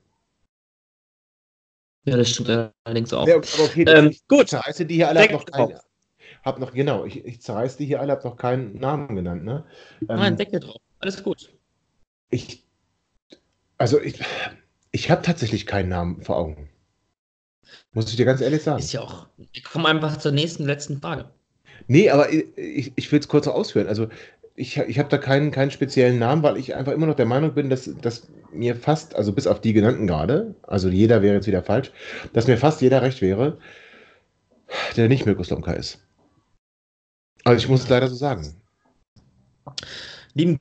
[2.06, 3.28] Ja, das stimmt allerdings auch.
[3.28, 4.50] Ja, aber okay, Ähm, ich gut.
[4.50, 5.78] zerreiße die hier alle, hab noch keinen.
[6.44, 9.66] Hab noch, genau, ich, ich zerreiße die hier alle, hab noch keinen Namen genannt, ne?
[10.02, 10.82] Ähm, Nein, Deckel drauf.
[11.00, 11.54] Alles gut.
[12.32, 12.64] ich
[13.82, 14.20] Also ich,
[14.92, 16.70] ich habe tatsächlich keinen Namen vor Augen.
[17.94, 18.78] Muss ich dir ganz ehrlich sagen.
[18.78, 19.26] Ist ja auch.
[19.38, 21.32] Wir kommen einfach zur nächsten, letzten Frage.
[21.88, 23.88] Nee, aber ich, ich will es kurz ausführen.
[23.88, 24.08] Also
[24.54, 27.56] ich, ich habe da keinen, keinen speziellen Namen, weil ich einfach immer noch der Meinung
[27.56, 31.48] bin, dass, dass mir fast, also bis auf die genannten gerade, also jeder wäre jetzt
[31.48, 31.92] wieder falsch,
[32.34, 33.58] dass mir fast jeder recht wäre,
[34.96, 36.06] der nicht Mirko Slomka ist.
[37.46, 38.62] Also ich muss es leider so sagen.
[40.36, 40.60] Lieben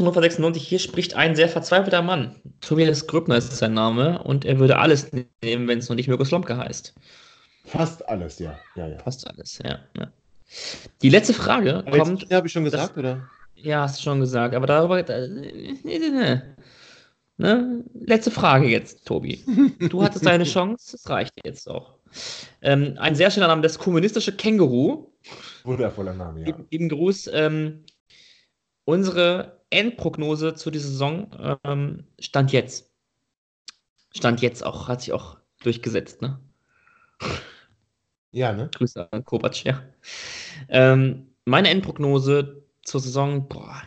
[0.00, 2.40] Hannover 96, hier spricht ein sehr verzweifelter Mann.
[2.60, 6.24] Tobias Grübner ist sein Name und er würde alles nehmen, wenn es noch nicht Mirko
[6.24, 6.94] Slomka heißt.
[7.66, 8.58] Fast alles, ja.
[8.74, 8.98] ja, ja.
[8.98, 9.78] Fast alles, ja.
[9.96, 10.10] ja.
[11.02, 12.32] Die letzte Frage Aber kommt.
[12.32, 13.28] Habe ich schon gesagt, das, oder?
[13.54, 15.06] Ja, hast du schon gesagt, aber darüber.
[15.06, 15.28] Äh,
[17.36, 17.84] ne?
[17.94, 19.44] Letzte Frage jetzt, Tobi.
[19.90, 21.94] Du hattest deine Chance, das reicht jetzt auch.
[22.62, 25.12] Ähm, ein sehr schöner Name, das kommunistische Känguru.
[25.62, 26.56] Wundervoller Name, ja.
[26.70, 27.30] Lieben Gruß.
[27.32, 27.84] Ähm,
[28.84, 32.90] unsere Endprognose zu dieser Saison ähm, stand jetzt.
[34.14, 36.40] Stand jetzt auch, hat sich auch durchgesetzt, ne?
[38.32, 38.68] Ja, ne?
[38.74, 39.82] Grüße an Kovac, ja.
[40.68, 43.82] Ähm, meine Endprognose zur Saison, boah.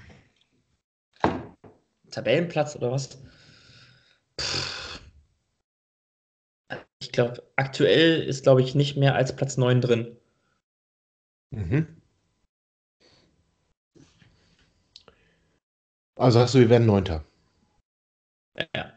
[2.12, 3.22] Tabellenplatz oder was?
[4.40, 5.00] Pff.
[7.00, 10.18] Ich glaube, aktuell ist, glaube ich, nicht mehr als Platz 9 drin.
[11.52, 12.02] Mhm.
[16.16, 17.24] Also sagst du, wir werden Neunter.
[18.76, 18.94] Ja.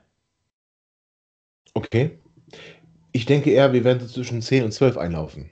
[1.75, 2.19] Okay.
[3.13, 5.51] Ich denke eher, wir werden so zwischen 10 und 12 einlaufen.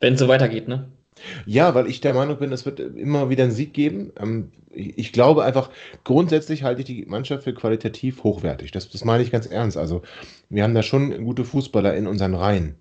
[0.00, 0.90] Wenn es so weitergeht, ne?
[1.46, 4.12] Ja, weil ich der Meinung bin, es wird immer wieder einen Sieg geben.
[4.18, 5.70] Ähm, ich glaube einfach,
[6.04, 8.72] grundsätzlich halte ich die Mannschaft für qualitativ hochwertig.
[8.72, 9.76] Das, das meine ich ganz ernst.
[9.76, 10.02] Also,
[10.48, 12.76] wir haben da schon gute Fußballer in unseren Reihen.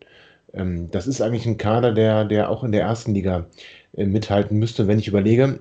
[0.54, 3.48] Ähm, das ist eigentlich ein Kader, der, der auch in der ersten Liga
[3.96, 4.88] äh, mithalten müsste.
[4.88, 5.60] Wenn ich überlege,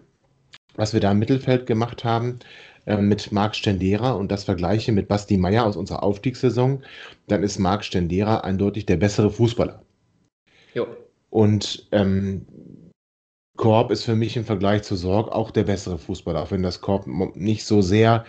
[0.77, 2.39] was wir da im Mittelfeld gemacht haben,
[2.87, 6.83] äh, mit Marc Stendera und das vergleiche mit Basti Meier aus unserer Aufstiegssaison,
[7.29, 9.83] dann ist Marc Stendera eindeutig der bessere Fußballer.
[10.75, 10.87] Jo.
[11.31, 12.47] Und ähm,
[13.57, 16.81] Korb ist für mich im Vergleich zu Sorg auch der bessere Fußballer, auch wenn das
[16.81, 18.25] Korb nicht so sehr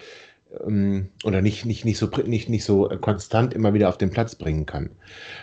[0.66, 4.36] ähm, oder nicht, nicht, nicht, so, nicht, nicht so konstant immer wieder auf den Platz
[4.36, 4.92] bringen kann.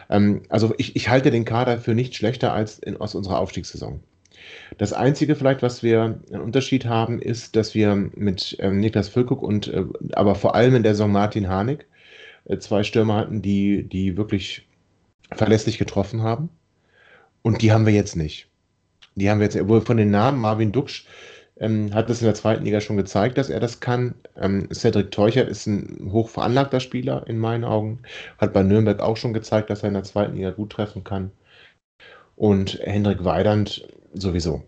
[0.08, 4.00] Ähm, also ich, ich halte den Kader für nicht schlechter als in, aus unserer Aufstiegssaison.
[4.78, 9.42] Das Einzige vielleicht, was wir einen Unterschied haben, ist, dass wir mit ähm, Niklas Füllkuck
[9.42, 11.86] und äh, aber vor allem in der Saison Martin Harnik
[12.46, 14.66] äh, zwei Stürmer hatten, die, die wirklich
[15.32, 16.48] verlässlich getroffen haben.
[17.42, 18.48] Und die haben wir jetzt nicht.
[19.14, 21.06] Die haben wir jetzt, wohl von den Namen, Marvin Duksch
[21.60, 24.14] ähm, hat das in der zweiten Liga schon gezeigt, dass er das kann.
[24.36, 28.00] Ähm, Cedric Teuchert ist ein hoch veranlagter Spieler in meinen Augen.
[28.38, 31.30] Hat bei Nürnberg auch schon gezeigt, dass er in der zweiten Liga gut treffen kann.
[32.40, 34.62] Und Hendrik Weidand sowieso.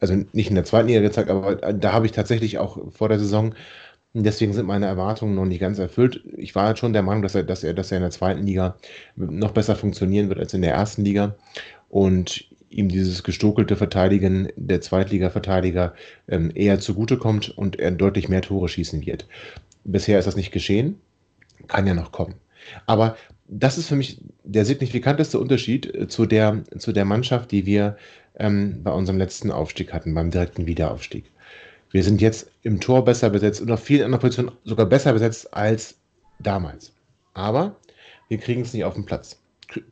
[0.00, 3.18] Also nicht in der zweiten Liga gezeigt, aber da habe ich tatsächlich auch vor der
[3.18, 3.54] Saison,
[4.14, 6.24] deswegen sind meine Erwartungen noch nicht ganz erfüllt.
[6.38, 8.46] Ich war halt schon der Meinung, dass er, dass er, dass er in der zweiten
[8.46, 8.78] Liga
[9.16, 11.36] noch besser funktionieren wird als in der ersten Liga.
[11.90, 15.92] Und ihm dieses gestokelte Verteidigen der Zweitliga-Verteidiger
[16.26, 19.28] ähm, eher zugutekommt und er deutlich mehr Tore schießen wird.
[19.84, 20.98] Bisher ist das nicht geschehen,
[21.66, 22.36] kann ja noch kommen.
[22.86, 23.18] Aber
[23.48, 27.96] das ist für mich der signifikanteste Unterschied äh, zu der, zu der Mannschaft, die wir
[28.38, 31.24] ähm, bei unserem letzten Aufstieg hatten, beim direkten Wiederaufstieg.
[31.90, 35.54] Wir sind jetzt im Tor besser besetzt und auf vielen anderen Positionen sogar besser besetzt
[35.54, 35.96] als
[36.38, 36.92] damals.
[37.32, 37.76] Aber
[38.28, 39.40] wir kriegen es nicht auf den Platz.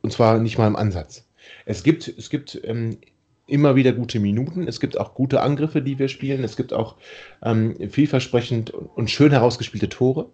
[0.03, 1.27] Und zwar nicht mal im Ansatz.
[1.65, 2.99] Es gibt, es gibt ähm,
[3.47, 4.69] immer wieder gute Minuten.
[4.69, 6.45] Es gibt auch gute Angriffe, die wir spielen.
[6.45, 6.97] Es gibt auch
[7.43, 10.29] ähm, vielversprechend und schön herausgespielte Tore.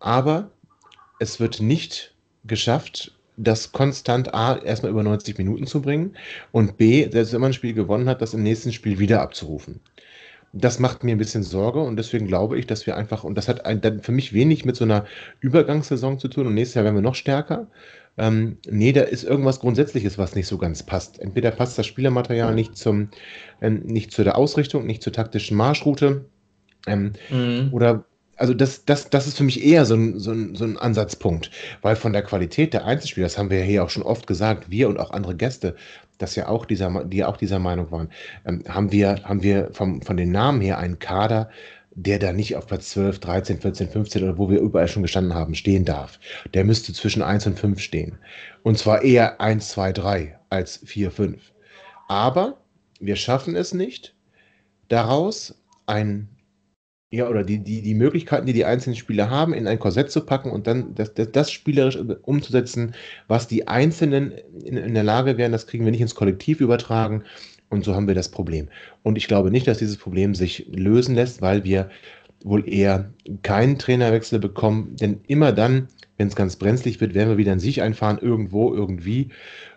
[0.00, 0.50] Aber
[1.20, 2.14] es wird nicht
[2.44, 6.16] geschafft, das konstant A erstmal über 90 Minuten zu bringen
[6.50, 9.80] und B, selbst wenn man ein Spiel gewonnen hat, das im nächsten Spiel wieder abzurufen.
[10.52, 13.48] Das macht mir ein bisschen Sorge und deswegen glaube ich, dass wir einfach, und das
[13.48, 15.04] hat ein, für mich wenig mit so einer
[15.38, 17.68] Übergangssaison zu tun und nächstes Jahr werden wir noch stärker.
[18.18, 21.20] Ähm, nee, da ist irgendwas Grundsätzliches, was nicht so ganz passt.
[21.20, 23.10] Entweder passt das Spielermaterial nicht, zum,
[23.60, 26.24] ähm, nicht zu der Ausrichtung, nicht zur taktischen Marschroute
[26.88, 27.68] ähm, mhm.
[27.72, 28.04] oder
[28.40, 31.50] also das, das, das ist für mich eher so ein, so, ein, so ein Ansatzpunkt,
[31.82, 34.70] weil von der Qualität der Einzelspieler, das haben wir ja hier auch schon oft gesagt,
[34.70, 35.76] wir und auch andere Gäste,
[36.16, 38.08] dass ja auch dieser, die auch dieser Meinung waren,
[38.46, 41.50] ähm, haben wir, haben wir vom, von den Namen her einen Kader,
[41.90, 45.34] der da nicht auf Platz 12, 13, 14, 15 oder wo wir überall schon gestanden
[45.34, 46.18] haben, stehen darf.
[46.54, 48.18] Der müsste zwischen 1 und 5 stehen.
[48.62, 51.52] Und zwar eher 1, 2, 3 als 4, 5.
[52.08, 52.56] Aber
[53.00, 54.14] wir schaffen es nicht,
[54.88, 56.28] daraus ein
[57.12, 60.20] ja, oder die, die, die Möglichkeiten, die die einzelnen Spieler haben, in ein Korsett zu
[60.20, 62.94] packen und dann das, das, das spielerisch umzusetzen,
[63.26, 64.32] was die Einzelnen
[64.64, 67.24] in, in der Lage wären, das kriegen wir nicht ins Kollektiv übertragen.
[67.68, 68.68] Und so haben wir das Problem.
[69.04, 71.88] Und ich glaube nicht, dass dieses Problem sich lösen lässt, weil wir
[72.42, 77.36] wohl eher keinen Trainerwechsel bekommen, denn immer dann, wenn es ganz brenzlig wird, werden wir
[77.36, 79.28] wieder in sich einfahren, irgendwo, irgendwie.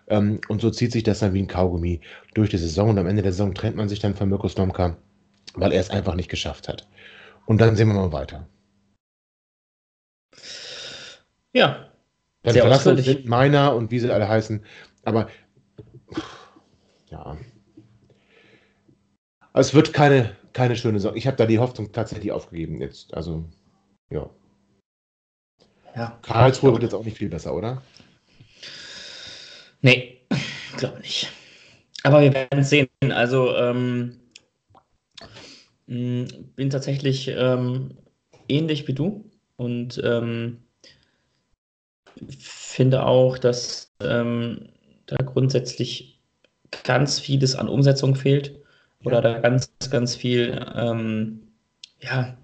[0.08, 2.00] Ähm, und so zieht sich das dann wie ein Kaugummi
[2.34, 2.90] durch die Saison.
[2.90, 4.96] Und am Ende der Saison trennt man sich dann von Mirko Slomka,
[5.54, 6.86] weil er es einfach nicht geschafft hat.
[7.46, 8.48] Und dann sehen wir mal weiter.
[11.52, 11.90] Ja.
[12.42, 14.64] Dann Sehr verlassen uns sind meiner und wie sie alle heißen.
[15.04, 15.28] Aber
[17.10, 17.36] ja.
[19.54, 21.16] Es wird keine, keine schöne Saison.
[21.16, 23.14] Ich habe da die Hoffnung tatsächlich aufgegeben jetzt.
[23.14, 23.44] Also,
[24.10, 24.28] ja.
[25.94, 26.18] Ja.
[26.22, 27.82] Karlsruhe wird jetzt auch nicht viel besser, oder?
[29.80, 30.26] Nee,
[30.76, 31.30] glaube nicht.
[32.02, 32.88] Aber wir werden es sehen.
[33.10, 34.20] Also, ähm,
[35.86, 37.96] bin tatsächlich ähm,
[38.48, 40.58] ähnlich wie du und ähm,
[42.38, 44.68] finde auch, dass ähm,
[45.06, 46.20] da grundsätzlich
[46.84, 48.60] ganz vieles an Umsetzung fehlt
[49.04, 51.48] oder da ganz, ganz viel ähm,
[52.00, 52.36] ja,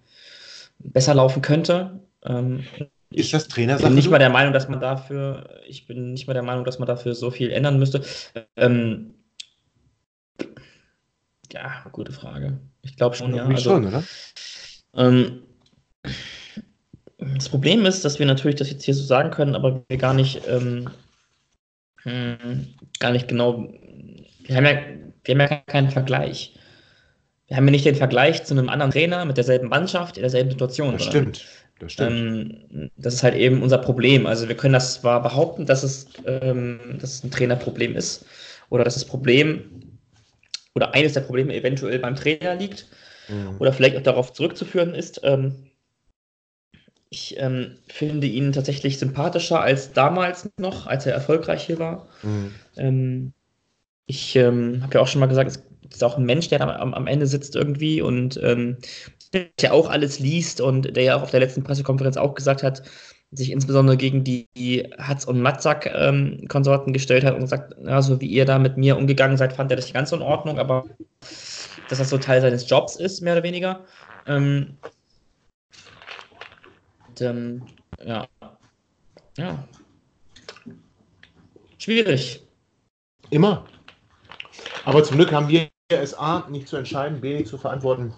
[0.79, 2.01] besser laufen könnte.
[2.25, 2.65] Ähm,
[3.11, 3.87] Ist das ich Trainersache?
[3.87, 6.79] bin nicht mal der Meinung, dass man dafür, ich bin nicht mal der Meinung, dass
[6.79, 8.03] man dafür so viel ändern müsste.
[8.57, 9.15] Ähm,
[11.53, 12.59] ja, gute Frage.
[12.83, 13.45] Ich glaube schon, ja.
[13.45, 14.03] Also, schon, oder?
[14.95, 15.43] ähm,
[17.19, 20.15] das Problem ist, dass wir natürlich das jetzt hier so sagen können, aber wir gar
[20.15, 20.89] nicht, ähm,
[22.03, 22.67] hm,
[22.99, 23.69] gar nicht genau,
[24.45, 24.81] wir haben ja,
[25.25, 26.55] wir haben ja keinen Vergleich.
[27.47, 30.51] Wir haben ja nicht den Vergleich zu einem anderen Trainer mit derselben Mannschaft in derselben
[30.51, 30.93] Situation.
[30.93, 31.47] Das sondern stimmt.
[31.81, 32.11] Das stimmt.
[32.11, 34.27] ähm, das ist halt eben unser Problem.
[34.27, 38.25] Also wir können das zwar behaupten, dass es, ähm, dass es ein Trainerproblem ist
[38.69, 39.90] oder dass das Problem
[40.81, 42.87] oder eines der Probleme eventuell beim Trainer liegt
[43.31, 43.57] Mhm.
[43.59, 45.21] oder vielleicht auch darauf zurückzuführen ist.
[45.25, 45.71] Ähm,
[47.09, 52.09] ich ähm, finde ihn tatsächlich sympathischer als damals noch, als er erfolgreich hier war.
[52.23, 52.55] Mhm.
[52.77, 53.33] Ähm,
[54.07, 55.63] ich ähm, habe ja auch schon mal gesagt, es
[55.97, 58.79] ist auch ein Mensch, der am, am Ende sitzt irgendwie und ähm,
[59.61, 62.83] der auch alles liest und der ja auch auf der letzten Pressekonferenz auch gesagt hat,
[63.33, 68.27] sich insbesondere gegen die, die Hatz- und Matzak-Konsorten gestellt hat und gesagt, ja, so wie
[68.27, 70.85] ihr da mit mir umgegangen seid, fand er das nicht ganz in Ordnung, aber
[71.89, 73.85] dass das so Teil seines Jobs ist, mehr oder weniger.
[74.27, 74.77] Ähm,
[77.09, 77.63] und, ähm,
[78.05, 78.27] ja.
[79.37, 79.65] Ja.
[81.79, 82.43] Schwierig.
[83.31, 83.65] Immer.
[84.85, 88.13] Aber zum Glück haben wir es A nicht zu entscheiden, B nicht zu verantworten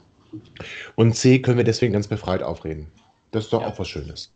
[0.96, 2.90] und C können wir deswegen ganz befreit aufreden.
[3.30, 3.68] Das ist doch Ja.
[3.68, 4.32] auch was Schönes.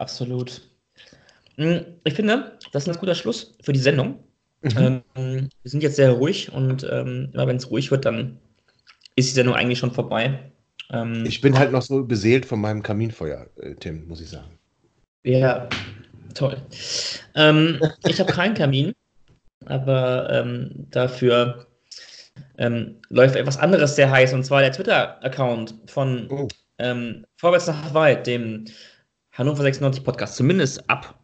[0.00, 0.62] Absolut.
[1.56, 4.18] Mm, Ich finde, das ist ein ganz guter Schluss für die Sendung.
[4.62, 5.02] Mhm.
[5.14, 8.38] Ähm, wir sind jetzt sehr ruhig und ähm, immer wenn es ruhig wird, dann
[9.16, 10.52] ist die Sendung eigentlich schon vorbei.
[10.90, 14.58] Ähm, Ich bin halt noch so beseelt von meinem Kaminfeuer, äh, Tim, muss ich sagen.
[15.22, 15.68] Ja,
[16.34, 16.56] toll.
[17.34, 17.78] Ähm,
[18.08, 18.92] ich habe keinen Kamin,
[19.66, 21.66] aber ähm, dafür
[22.56, 26.48] ähm, läuft etwas anderes sehr heiß und zwar der Twitter-Account von Oh.
[27.36, 28.64] Vorwärts nach Weit, dem
[29.32, 31.18] Hannover 96 Podcast, zumindest ab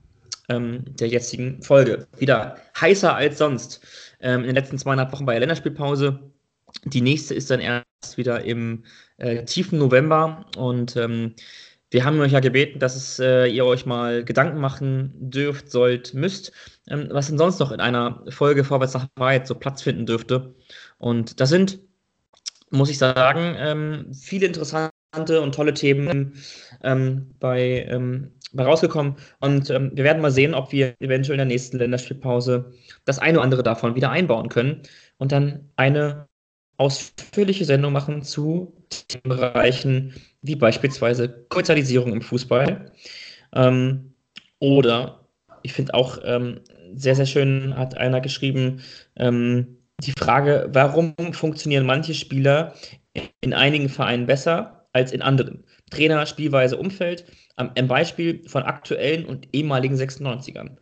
[0.49, 2.07] ähm, der jetzigen Folge.
[2.19, 3.85] Wieder heißer als sonst.
[4.21, 6.31] Ähm, in den letzten zweieinhalb Wochen bei der Länderspielpause.
[6.85, 8.85] Die nächste ist dann erst wieder im
[9.19, 11.35] äh, tiefen November und ähm,
[11.91, 16.15] wir haben euch ja gebeten, dass es, äh, ihr euch mal Gedanken machen dürft, sollt,
[16.15, 16.53] müsst,
[16.89, 20.55] ähm, was denn sonst noch in einer Folge Vorwärts nach Weit so Platz finden dürfte.
[20.99, 21.79] Und da sind,
[22.71, 26.35] muss ich sagen, ähm, viele interessante und tolle Themen
[26.83, 29.17] ähm, bei, ähm, bei rausgekommen.
[29.41, 32.73] Und ähm, wir werden mal sehen, ob wir eventuell in der nächsten Länderspielpause
[33.05, 34.83] das eine oder andere davon wieder einbauen können
[35.19, 36.29] und dann eine
[36.79, 38.75] ausführliche Sendung machen zu
[39.09, 42.93] Themenbereichen wie beispielsweise Kommerzialisierung im Fußball.
[43.55, 44.15] Ähm,
[44.59, 45.27] oder
[45.63, 46.61] ich finde auch ähm,
[46.95, 48.83] sehr, sehr schön hat einer geschrieben,
[49.17, 52.75] ähm, die Frage, warum funktionieren manche Spieler
[53.41, 55.65] in einigen Vereinen besser als in anderen?
[55.91, 57.25] Trainer, Spielweise, Umfeld,
[57.57, 60.77] am am Beispiel von aktuellen und ehemaligen 96ern.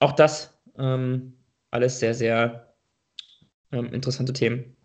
[0.00, 1.32] Auch das ähm,
[1.70, 2.74] alles sehr, sehr
[3.72, 4.76] ähm, interessante Themen.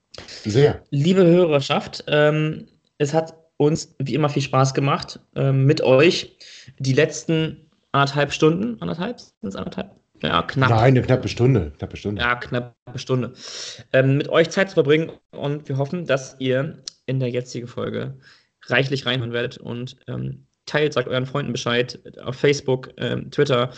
[0.45, 0.81] Sehr.
[0.89, 2.67] Liebe Hörerschaft, ähm,
[2.97, 6.37] es hat uns wie immer viel Spaß gemacht ähm, mit euch
[6.79, 9.91] die letzten anderthalb Stunden, anderthalb, sind es anderthalb?
[10.21, 10.69] Ja, knapp.
[10.69, 11.73] Nein, eine knappe Stunde.
[11.77, 12.21] Knappe Stunde.
[12.21, 13.33] Ja, knappe Stunde.
[13.93, 18.17] Ähm, mit euch Zeit zu verbringen und wir hoffen, dass ihr in der jetzigen Folge
[18.67, 23.71] reichlich reinhören werdet und ähm, teilt, sagt euren Freunden Bescheid auf Facebook, ähm, Twitter.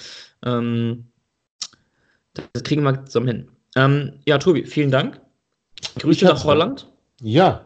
[0.46, 1.08] Ähm,
[2.54, 3.52] das kriegen wir zusammen hin.
[3.76, 5.22] Ähm, ja, Tobi, vielen Dank.
[6.00, 6.92] Grüße nach Holland.
[7.22, 7.66] Ja.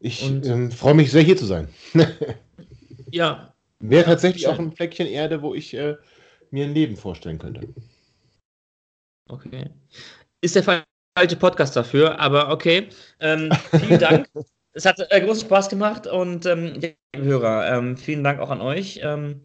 [0.00, 1.68] Ich ähm, freue mich sehr, hier zu sein.
[3.12, 4.52] Ja, Wäre tatsächlich schön.
[4.52, 5.96] auch ein Fleckchen Erde, wo ich äh,
[6.50, 7.66] mir ein Leben vorstellen könnte.
[9.28, 9.70] okay.
[10.42, 12.88] Ist der falsche Podcast dafür, aber okay.
[13.20, 14.28] Ähm, vielen Dank.
[14.72, 18.60] es hat äh, großen Spaß gemacht und ähm, ja, Hörer, ähm, vielen Dank auch an
[18.60, 19.00] euch.
[19.02, 19.40] Ähm,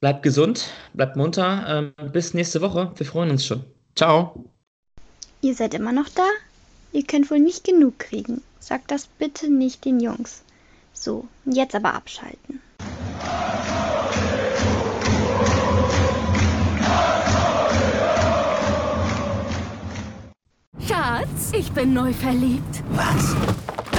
[0.00, 1.92] bleibt gesund, bleibt munter.
[1.98, 2.92] Ähm, bis nächste Woche.
[2.96, 3.64] Wir freuen uns schon.
[3.96, 4.44] Ciao.
[5.40, 6.26] Ihr seid immer noch da?
[6.92, 8.42] Ihr könnt wohl nicht genug kriegen.
[8.60, 10.42] Sagt das bitte nicht den Jungs.
[10.92, 12.60] So, jetzt aber abschalten.
[20.86, 22.82] Schatz, ich bin neu verliebt.
[22.90, 23.36] Was?